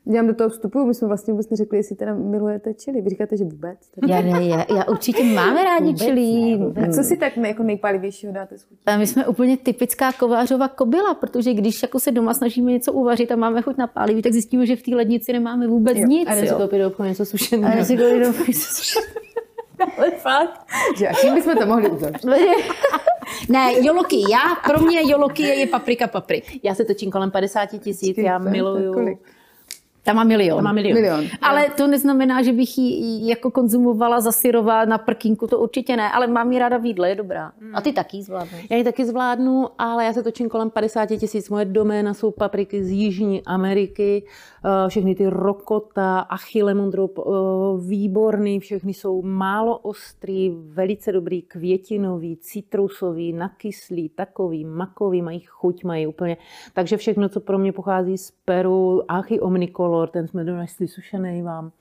[0.09, 3.01] já do toho vstupuju, my jsme vlastně vůbec neřekli, jestli teda milujete čili.
[3.01, 3.77] Vy říkáte, že vůbec.
[3.89, 4.15] Teda.
[4.15, 6.59] Já, ne, já, já určitě máme rádi čili.
[6.87, 8.81] A co si tak jako nejpalivějšího dáte z chutí?
[8.85, 13.31] A my jsme úplně typická kovářova kobila, protože když jako se doma snažíme něco uvařit
[13.31, 16.29] a máme chuť na pálivý, tak zjistíme, že v té lednici nemáme vůbec jo, nic.
[16.29, 17.77] A jdem si koupit do obchodu něco A sušeného.
[17.77, 18.33] já si koupím do-
[19.97, 20.67] Ale fakt.
[20.97, 22.25] Že a tím bychom to mohli uzavřít.
[23.49, 24.39] ne, joloky, já,
[24.73, 26.65] pro mě joloky je paprika paprik.
[26.65, 28.93] Já se točím kolem 50 tisíc, já miluju.
[28.93, 29.19] kolik?
[30.03, 30.57] Tam má milion.
[30.57, 30.95] Tam má milion.
[30.95, 31.25] Milion.
[31.41, 36.27] Ale to neznamená, že bych ji jako konzumovala zasyrová na prkínku, to určitě ne, ale
[36.27, 37.51] mám ji ráda v jídle, je dobrá.
[37.73, 38.67] A ty taky zvládneš.
[38.69, 41.49] Já ji taky zvládnu, ale já se točím kolem 50 tisíc.
[41.49, 44.23] Moje doména jsou papriky z Jižní Ameriky,
[44.87, 47.21] všechny ty rokota, achille mondrop, eh,
[47.87, 56.07] výborný, všechny jsou málo ostrý, velice dobrý, květinový, citrusový, nakyslý, takový, makový, mají chuť, mají
[56.07, 56.37] úplně.
[56.73, 61.71] Takže všechno, co pro mě pochází z Peru, achy omnicolor, ten jsme donesli sušený vám.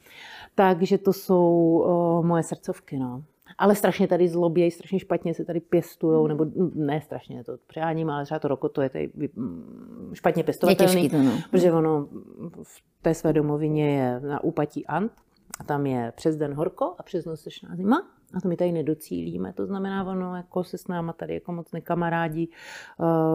[0.54, 1.84] Takže to jsou
[2.18, 3.22] uh, moje srdcovky, no.
[3.59, 8.24] Ale strašně tady zlobějí, strašně špatně se tady pěstují, nebo ne strašně, to přeháním, ale
[8.24, 11.32] třeba to rokoto je tady mm, špatně pěstovatelný, je těžký to, no.
[11.50, 12.09] protože ono
[12.62, 15.12] v té své domovině je na úpatí Ant,
[15.61, 18.72] a tam je přes den horko a přes noc sešná zima a to my tady
[18.72, 19.52] nedocílíme.
[19.52, 22.50] To znamená, ono jako se s náma tady jako moc nekamarádí.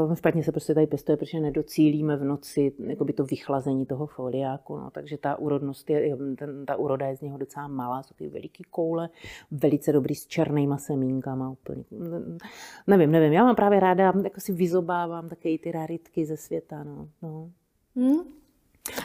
[0.06, 4.08] Uh, špatně se prostě tady pestuje, protože nedocílíme v noci jako by to vychlazení toho
[4.08, 4.78] foliáku.
[4.78, 4.90] No.
[4.92, 8.64] Takže ta úrodnost je, ten, ta úroda je z něho docela malá, jsou ty veliký
[8.64, 9.10] koule,
[9.52, 11.50] velice dobrý s černýma semínkama.
[11.50, 11.84] Úplně.
[12.88, 16.84] Nevím, nevím, já mám právě ráda, jako si vyzobávám také ty raritky ze světa.
[16.84, 17.10] No.
[17.22, 17.50] No.
[17.96, 18.43] Hmm.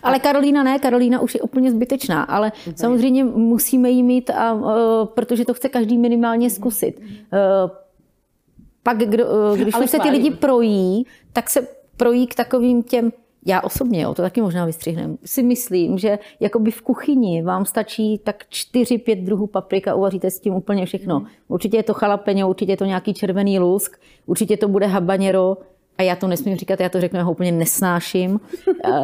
[0.02, 2.72] Ale Karolína ne, Karolína už je úplně zbytečná, ale okay.
[2.76, 4.70] samozřejmě musíme jí mít, a, uh,
[5.04, 7.00] protože to chce každý minimálně zkusit.
[7.00, 7.70] Uh,
[8.82, 13.12] pak, kdo, uh, když už se ty lidi projí, tak se projí k takovým těm
[13.46, 18.18] já osobně, jo, to taky možná vystřihnem, si myslím, že jakoby v kuchyni vám stačí
[18.18, 21.24] tak 4-5 druhů paprika, uvaříte s tím úplně všechno.
[21.48, 25.56] Určitě je to chalapeňo, určitě je to nějaký červený lusk, určitě to bude habanero,
[25.98, 28.40] a já to nesmím říkat, já to řeknu, já ho úplně nesnáším.
[28.66, 28.96] Uh,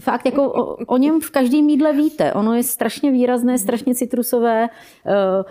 [0.00, 2.32] fakt, jako o, o něm v každém jídle víte.
[2.32, 4.68] Ono je strašně výrazné, strašně citrusové.
[5.06, 5.50] Uh,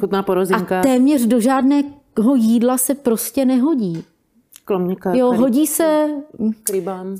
[0.00, 0.80] Chutná porozinka.
[0.80, 4.04] A téměř do žádného jídla se prostě nehodí.
[4.66, 6.08] Kromě Jo, hodí se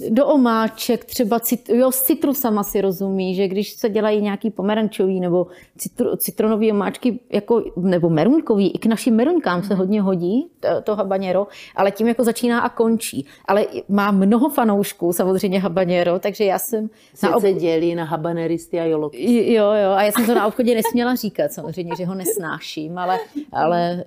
[0.08, 5.20] do omáček, třeba cit, jo, s citrusama si rozumí, že když se dělají nějaký pomerančový
[5.20, 5.46] nebo
[5.78, 10.96] citru, citronový omáčky, jako, nebo merunkový, i k našim merunkám se hodně hodí to, to
[10.96, 13.26] habanero, ale tím jako začíná a končí.
[13.44, 16.90] Ale má mnoho fanoušků, samozřejmě habanero, takže já jsem...
[17.14, 17.42] Svět na ob...
[17.42, 19.52] se dělí na habaneristy a joloky.
[19.52, 23.18] Jo, jo, a já jsem to na obchodě nesměla říkat, samozřejmě, že ho nesnáším, ale...
[23.52, 24.04] ale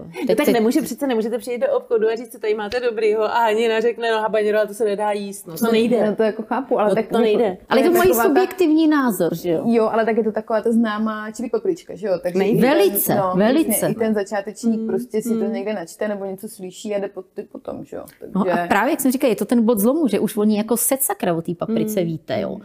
[0.00, 0.54] uh, teď, no tak teď...
[0.54, 3.80] nemůže, přece nemůžete přijít do obchodu a říct, co tady máte máte dobrýho a Hanina
[3.80, 5.46] řekne, no habanero, ale to se nedá jíst.
[5.46, 6.06] No, to nejde.
[6.06, 7.56] No, to jako chápu, ale no, tak to nejde.
[7.68, 8.96] Ale to můj subjektivní ta...
[8.96, 9.62] názor, že jo?
[9.66, 12.18] Jo, ale tak je to taková ta známá čili paprička, že jo?
[12.22, 13.88] Takže velice, ten, no, velice.
[13.88, 15.40] I ten začátečník mm, prostě si mm.
[15.40, 18.04] to někde načte nebo něco slyší a jde po, potom, že jo?
[18.20, 18.32] Takže...
[18.34, 20.76] No a právě, jak jsem říkala, je to ten bod zlomu, že už oni jako
[20.76, 22.06] set sakra o té paprice mm.
[22.06, 22.58] víte, jo?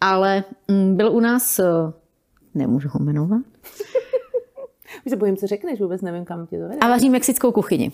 [0.00, 1.64] Ale mm, byl u nás, eh,
[2.54, 3.42] nemůžu ho jmenovat,
[5.06, 6.78] Už se bojím, co řekneš, vůbec nevím, kam tě to vede.
[6.80, 7.92] A vaří mexickou kuchyni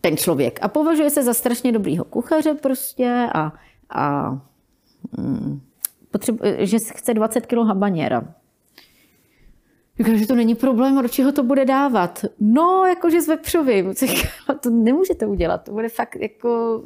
[0.00, 0.58] ten člověk.
[0.62, 3.52] A považuje se za strašně dobrýho kuchaře prostě a,
[3.90, 4.30] a
[5.18, 5.60] mm,
[6.10, 8.34] potřebu, že chce 20 kg habaněra.
[9.98, 12.24] Říkám, že to není problém, do čeho to bude dávat?
[12.40, 13.94] No, jakože s vepřovým.
[14.60, 16.82] To nemůžete udělat, to bude fakt jako...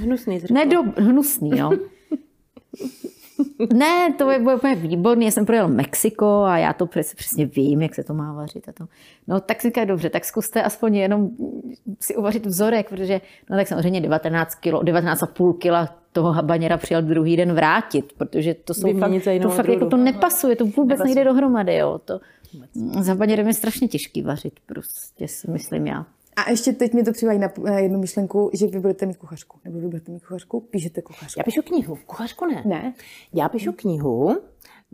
[0.00, 0.86] Hnusný Nedob...
[0.98, 1.70] Hnusný, no.
[3.74, 5.24] Ne, to je úplně výborný.
[5.24, 8.68] Já jsem projel Mexiko a já to přes, přesně vím, jak se to má vařit.
[8.68, 8.86] A to.
[9.28, 11.30] No tak si říkají, dobře, tak zkuste aspoň jenom
[12.00, 13.20] si uvařit vzorek, protože
[13.50, 18.74] no tak samozřejmě 19 kilo, 19,5 kila toho habaněra přijal druhý den vrátit, protože to
[18.74, 19.12] jsou fakt,
[19.42, 21.14] to fakt jako to nepasuje, to vůbec nepasuje.
[21.14, 21.76] nejde dohromady.
[21.76, 22.00] Jo.
[22.04, 22.20] To,
[23.00, 26.06] s habaněrem je strašně těžký vařit, prostě si myslím já.
[26.36, 29.58] A ještě teď mi to přivádí na jednu myšlenku, že vy budete mít kuchařku.
[29.64, 31.40] Nebo vy budete mít kuchařku, píšete kuchařku.
[31.40, 32.62] Já píšu knihu, kuchařku ne.
[32.66, 32.94] Ne?
[33.32, 34.36] Já píšu knihu,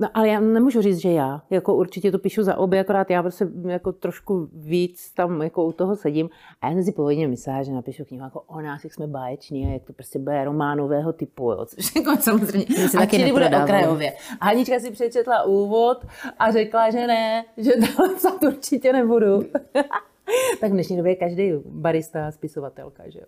[0.01, 1.43] No, ale já nemůžu říct, že já.
[1.51, 5.73] Jako určitě to píšu za obě, akorát já prostě jako trošku víc tam jako u
[5.73, 6.31] toho sedím.
[6.61, 9.67] A já jsem si původně myslela, že napíšu knihu jako o nás, jak jsme báječní
[9.67, 11.51] a jak to prostě bude románového typu.
[11.51, 14.13] Jo, což jako samozřejmě se taky čili bude okrajově.
[14.41, 16.07] A Hanička si přečetla úvod
[16.39, 17.73] a řekla, že ne, že
[18.17, 19.43] psát určitě nebudu.
[20.61, 23.27] tak v dnešní době je každý barista, spisovatelka, že jo.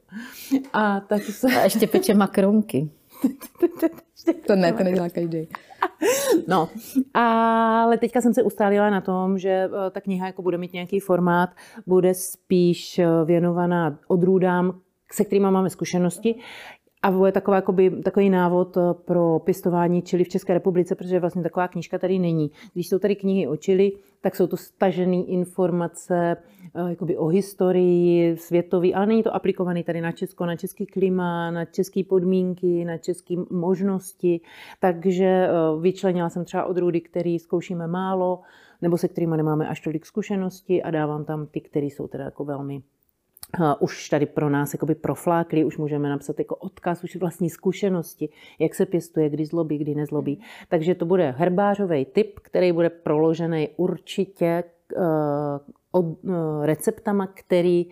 [0.72, 1.46] A tak se...
[1.46, 2.90] A ještě peče makronky.
[4.46, 5.48] to ne, to nedělá každý.
[6.48, 6.68] No,
[7.14, 11.00] ale teďka jsem se ustálila na tom, že eh, ta kniha jako bude mít nějaký
[11.00, 11.50] formát,
[11.86, 14.80] bude spíš eh, věnovaná odrůdám,
[15.12, 16.34] se kterými máme zkušenosti.
[17.02, 21.42] A bude taková, jakoby, takový návod eh, pro pěstování čili v České republice, protože vlastně
[21.42, 22.50] taková knížka tady není.
[22.72, 26.36] Když jsou tady knihy o čili, tak jsou to stažené informace
[26.74, 31.50] eh, jakoby o historii světový, ale není to aplikované tady na Česko, na český klima,
[31.50, 34.40] na české podmínky, na české možnosti.
[34.80, 35.50] Takže eh,
[35.80, 38.40] vyčlenila jsem třeba odrůdy, které zkoušíme málo,
[38.82, 42.44] nebo se kterými nemáme až tolik zkušenosti a dávám tam ty, které jsou teda jako
[42.44, 42.82] velmi
[43.80, 48.28] už tady pro nás jakoby proflákli, už můžeme napsat jako odkaz, už vlastní zkušenosti,
[48.58, 50.40] jak se pěstuje, kdy zlobí, kdy nezlobí.
[50.68, 54.64] Takže to bude herbářový typ, který bude proložený určitě
[54.96, 55.02] uh,
[55.92, 57.86] od, uh, receptama, který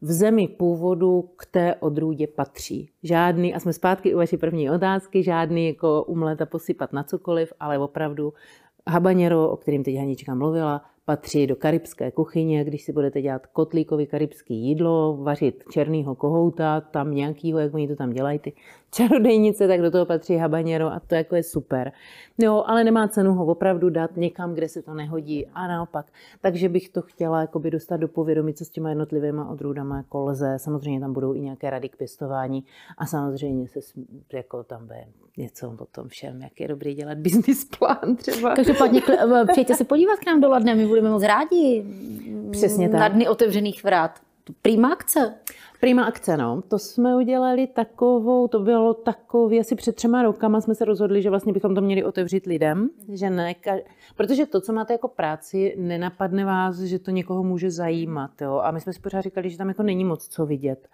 [0.00, 2.90] v zemi původu k té odrůdě patří.
[3.02, 7.52] Žádný, a jsme zpátky u vaší první otázky, žádný jako umlet a posypat na cokoliv,
[7.60, 8.32] ale opravdu
[8.88, 14.06] habanero, o kterým teď Hanička mluvila, patří do karibské kuchyně, když si budete dělat kotlíkový
[14.06, 18.52] karibský jídlo, vařit černýho kohouta, tam nějakýho, jak oni to tam dělají, ty
[18.90, 21.92] čarodejnice, tak do toho patří habanero a to jako je super.
[22.38, 26.06] Jo, ale nemá cenu ho opravdu dát někam, kde se to nehodí a naopak.
[26.40, 30.58] Takže bych to chtěla jakoby dostat do povědomí, co s těma jednotlivými odrůdama jako lze.
[30.58, 32.64] Samozřejmě tam budou i nějaké rady k pěstování
[32.98, 33.80] a samozřejmě se
[34.32, 35.04] jako tam bude
[35.36, 38.54] něco o tom všem, jak je dobrý dělat business plán třeba.
[38.54, 39.02] Každopádně
[39.52, 41.84] přijďte se podívat k nám do Ladne, my budeme moc rádi.
[42.50, 43.00] Přesně tak.
[43.00, 44.20] Na dny otevřených vrát.
[44.62, 45.34] Prima akce.
[45.80, 46.62] Prima akce, no.
[46.68, 51.30] To jsme udělali takovou, to bylo takový, asi před třema rokama jsme se rozhodli, že
[51.30, 53.54] vlastně bychom to měli otevřít lidem, že ne,
[54.16, 58.60] protože to, co máte jako práci, nenapadne vás, že to někoho může zajímat, jo.
[58.64, 60.88] A my jsme si pořád říkali, že tam jako není moc co vidět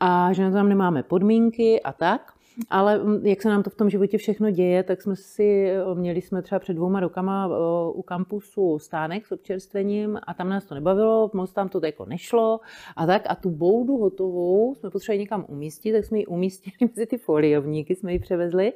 [0.00, 2.32] a že na to tam nemáme podmínky a tak.
[2.70, 6.20] Ale mm, jak se nám to v tom životě všechno děje, tak jsme si, měli
[6.20, 7.50] jsme třeba před dvouma rokama
[7.88, 12.60] u kampusu stánek s občerstvením a tam nás to nebavilo, moc tam to jako nešlo.
[12.96, 17.06] A tak a tu boudu hotovou jsme potřebovali někam umístit, tak jsme ji umístili mezi
[17.06, 18.72] ty foliovníky, jsme ji převezli.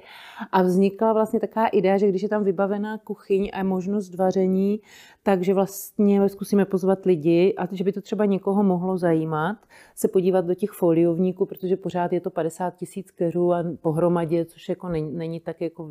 [0.53, 4.81] A vznikla vlastně taková idea, že když je tam vybavená kuchyň a možnost vaření,
[5.23, 9.57] takže vlastně zkusíme pozvat lidi a že by to třeba někoho mohlo zajímat,
[10.01, 14.69] se podívat do těch foliovníků, protože pořád je to 50 tisíc keřů a pohromadě, což
[14.69, 15.91] jako není, není tak jako,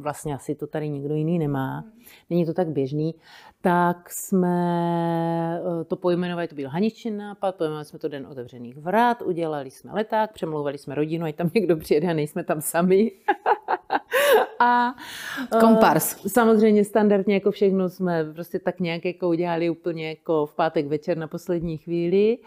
[0.00, 1.84] vlastně asi to tady nikdo jiný nemá,
[2.30, 3.14] není to tak běžný,
[3.60, 9.22] tak jsme eh, to pojmenovali, to byl Haničin nápad, pojmenovali jsme to Den otevřených vrat,
[9.22, 13.12] udělali jsme leták, přemlouvali jsme rodinu, ať tam někdo přijede a nejsme tam sami.
[14.58, 14.94] a
[15.60, 16.16] kompars.
[16.24, 20.86] Uh, samozřejmě standardně jako všechno jsme prostě tak nějak jako udělali úplně jako v pátek
[20.86, 22.38] večer na poslední chvíli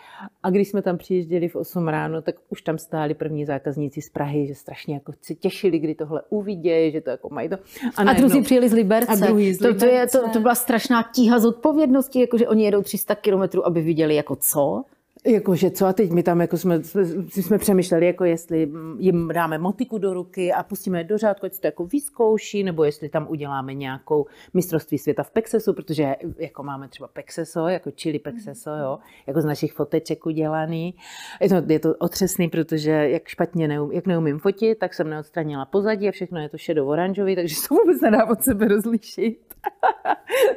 [0.44, 4.10] a když jsme tam přijížděli v 8 ráno, tak už tam stáli první zákazníci z
[4.10, 7.56] Prahy, že strašně jako se těšili, kdy tohle uvidějí, že to jako mají to.
[7.96, 9.12] A, a druzí přijeli z Liberce.
[9.12, 12.82] A druhý z to, to, je, to, to byla strašná tíha zodpovědnosti, jakože oni jedou
[12.82, 14.84] 300 kilometrů, aby viděli jako co.
[15.26, 16.82] Jakože co a teď my tam jako jsme,
[17.30, 21.60] jsme přemýšleli, jako jestli jim dáme motiku do ruky a pustíme je do řádku, ať
[21.60, 26.88] to jako vyzkouší, nebo jestli tam uděláme nějakou mistrovství světa v Pexesu, protože jako máme
[26.88, 30.96] třeba Pexeso, jako chili Pexeso, jo, jako z našich foteček udělaný.
[31.42, 35.66] Je to, je to otřesný, protože jak špatně neum, jak neumím fotit, tak jsem neodstranila
[35.66, 39.52] pozadí a všechno je to šedo-oranžový, takže se vůbec nedá od sebe rozlišit.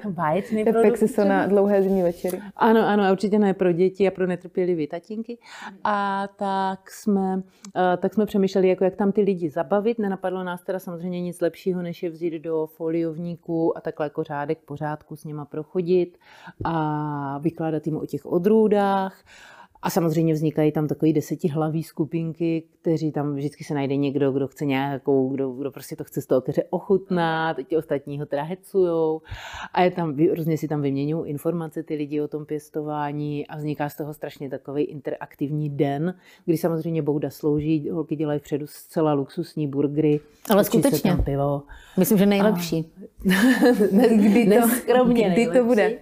[0.09, 0.83] Báječný produkt.
[0.83, 2.41] Pexeso na dlouhé zimní večery.
[2.57, 5.39] Ano, ano, určitě ne pro děti a pro netrpělivé trpělivý tatínky.
[5.85, 7.43] A tak jsme,
[7.77, 9.99] eh, tak jsme přemýšleli, jako jak tam ty lidi zabavit.
[9.99, 14.59] Nenapadlo nás teda samozřejmě nic lepšího, než je vzít do foliovníku a takhle jako řádek
[14.65, 16.19] pořádku s nima prochodit
[16.65, 19.25] a vykládat jim o těch odrůdách.
[19.85, 24.64] A samozřejmě vznikají tam takové desetihlaví skupinky, kteří tam vždycky se najde někdo, kdo chce
[24.64, 29.20] nějakou, kdo, kdo prostě to chce z toho keře ochutnat, ti ostatní ho teda hecujou.
[29.72, 33.89] A je tam, různě si tam vyměňují informace ty lidi o tom pěstování a vzniká
[33.89, 36.14] z toho strašně takový interaktivní den,
[36.45, 40.20] kdy samozřejmě Bouda slouží, holky dělají vpředu zcela luxusní burgery.
[40.51, 41.11] Ale skutečně.
[41.11, 41.62] Tam pivo.
[41.97, 42.93] Myslím, že nejlepší.
[43.32, 43.72] A...
[44.16, 45.59] kdy to, kdy nejlepší.
[45.59, 45.99] to bude?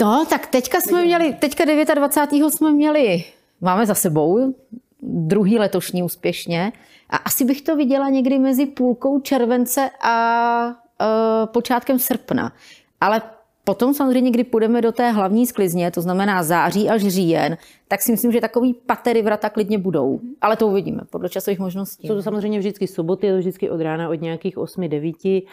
[0.00, 2.50] No, tak teďka jsme měli, teďka 29.
[2.50, 3.24] jsme měli,
[3.60, 4.54] máme za sebou
[5.02, 6.72] druhý letošní úspěšně
[7.10, 12.52] a asi bych to viděla někdy mezi půlkou července a uh, počátkem srpna.
[13.00, 13.22] Ale
[13.64, 17.56] Potom samozřejmě, kdy půjdeme do té hlavní sklizně, to znamená září až říjen,
[17.88, 20.20] tak si myslím, že takový patery vrata klidně budou.
[20.40, 22.08] Ale to uvidíme podle časových možností.
[22.08, 25.46] Jsou to samozřejmě vždycky soboty, je to vždycky od rána od nějakých 8-9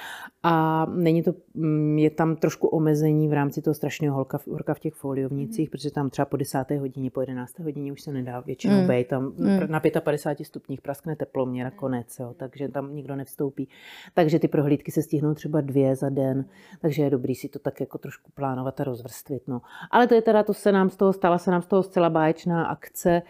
[0.44, 4.80] a není to, mm, je tam trošku omezení v rámci toho strašného horka, horka v
[4.80, 5.72] těch foliovnicích, mm.
[5.72, 6.72] protože tam třeba po 10.
[6.80, 7.60] hodině, po 11.
[7.60, 8.88] hodině už se nedá většinou mm.
[8.88, 9.08] být.
[9.08, 9.60] Tam mm.
[9.68, 13.70] na 55 stupních praskne teploměra konec, jo, takže tam nikdo nevstoupí.
[14.14, 16.46] Takže ty prohlídky se stihnou třeba dvě za den,
[16.82, 19.48] takže je dobrý si to tak jako trošku plánovat a rozvrstvit.
[19.48, 19.62] No.
[19.92, 22.10] Ale to je teda, to se nám z toho, stala se nám z toho zcela
[22.10, 23.22] báječná akce.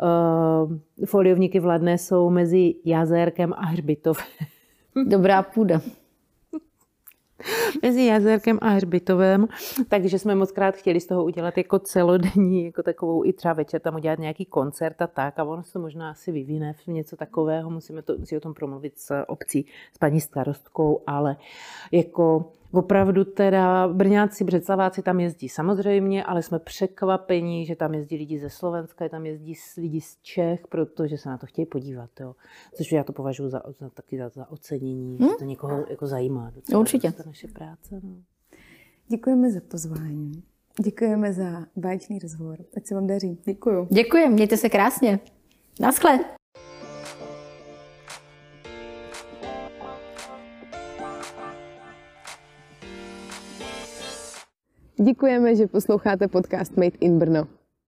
[0.00, 4.26] Uh, foliovníky vladné jsou mezi Jazérkem a Hřbitovem.
[5.08, 5.80] Dobrá půda.
[7.82, 9.48] mezi Jazerkem a Hřbitovem,
[9.88, 13.80] takže jsme moc krát chtěli z toho udělat jako celodenní, jako takovou i třeba večer
[13.80, 17.70] tam udělat nějaký koncert a tak a ono se možná asi vyvine v něco takového,
[17.70, 21.36] musíme to, si o tom promluvit s obcí, s paní starostkou, ale
[21.92, 28.38] jako Opravdu teda Brňáci, Břeclaváci tam jezdí samozřejmě, ale jsme překvapení, že tam jezdí lidi
[28.38, 32.10] ze Slovenska, tam jezdí lidi z Čech, protože se na to chtějí podívat.
[32.20, 32.34] Jo.
[32.76, 35.28] Což já to považuji za, za, taky za, za ocenění, hmm?
[35.28, 36.50] že to někoho jako zajímá.
[36.54, 37.12] Docela, Určitě.
[37.12, 38.00] To naše práce.
[38.02, 38.16] No.
[39.08, 40.42] Děkujeme za pozvání.
[40.84, 42.58] Děkujeme za báječný rozhovor.
[42.76, 43.38] Ať se vám daří.
[43.44, 43.88] Děkuju.
[43.90, 45.20] Děkujem, mějte se krásně.
[45.80, 46.18] Naschle.
[55.02, 57.46] Děkujeme, že posloucháte podcast Made in Brno.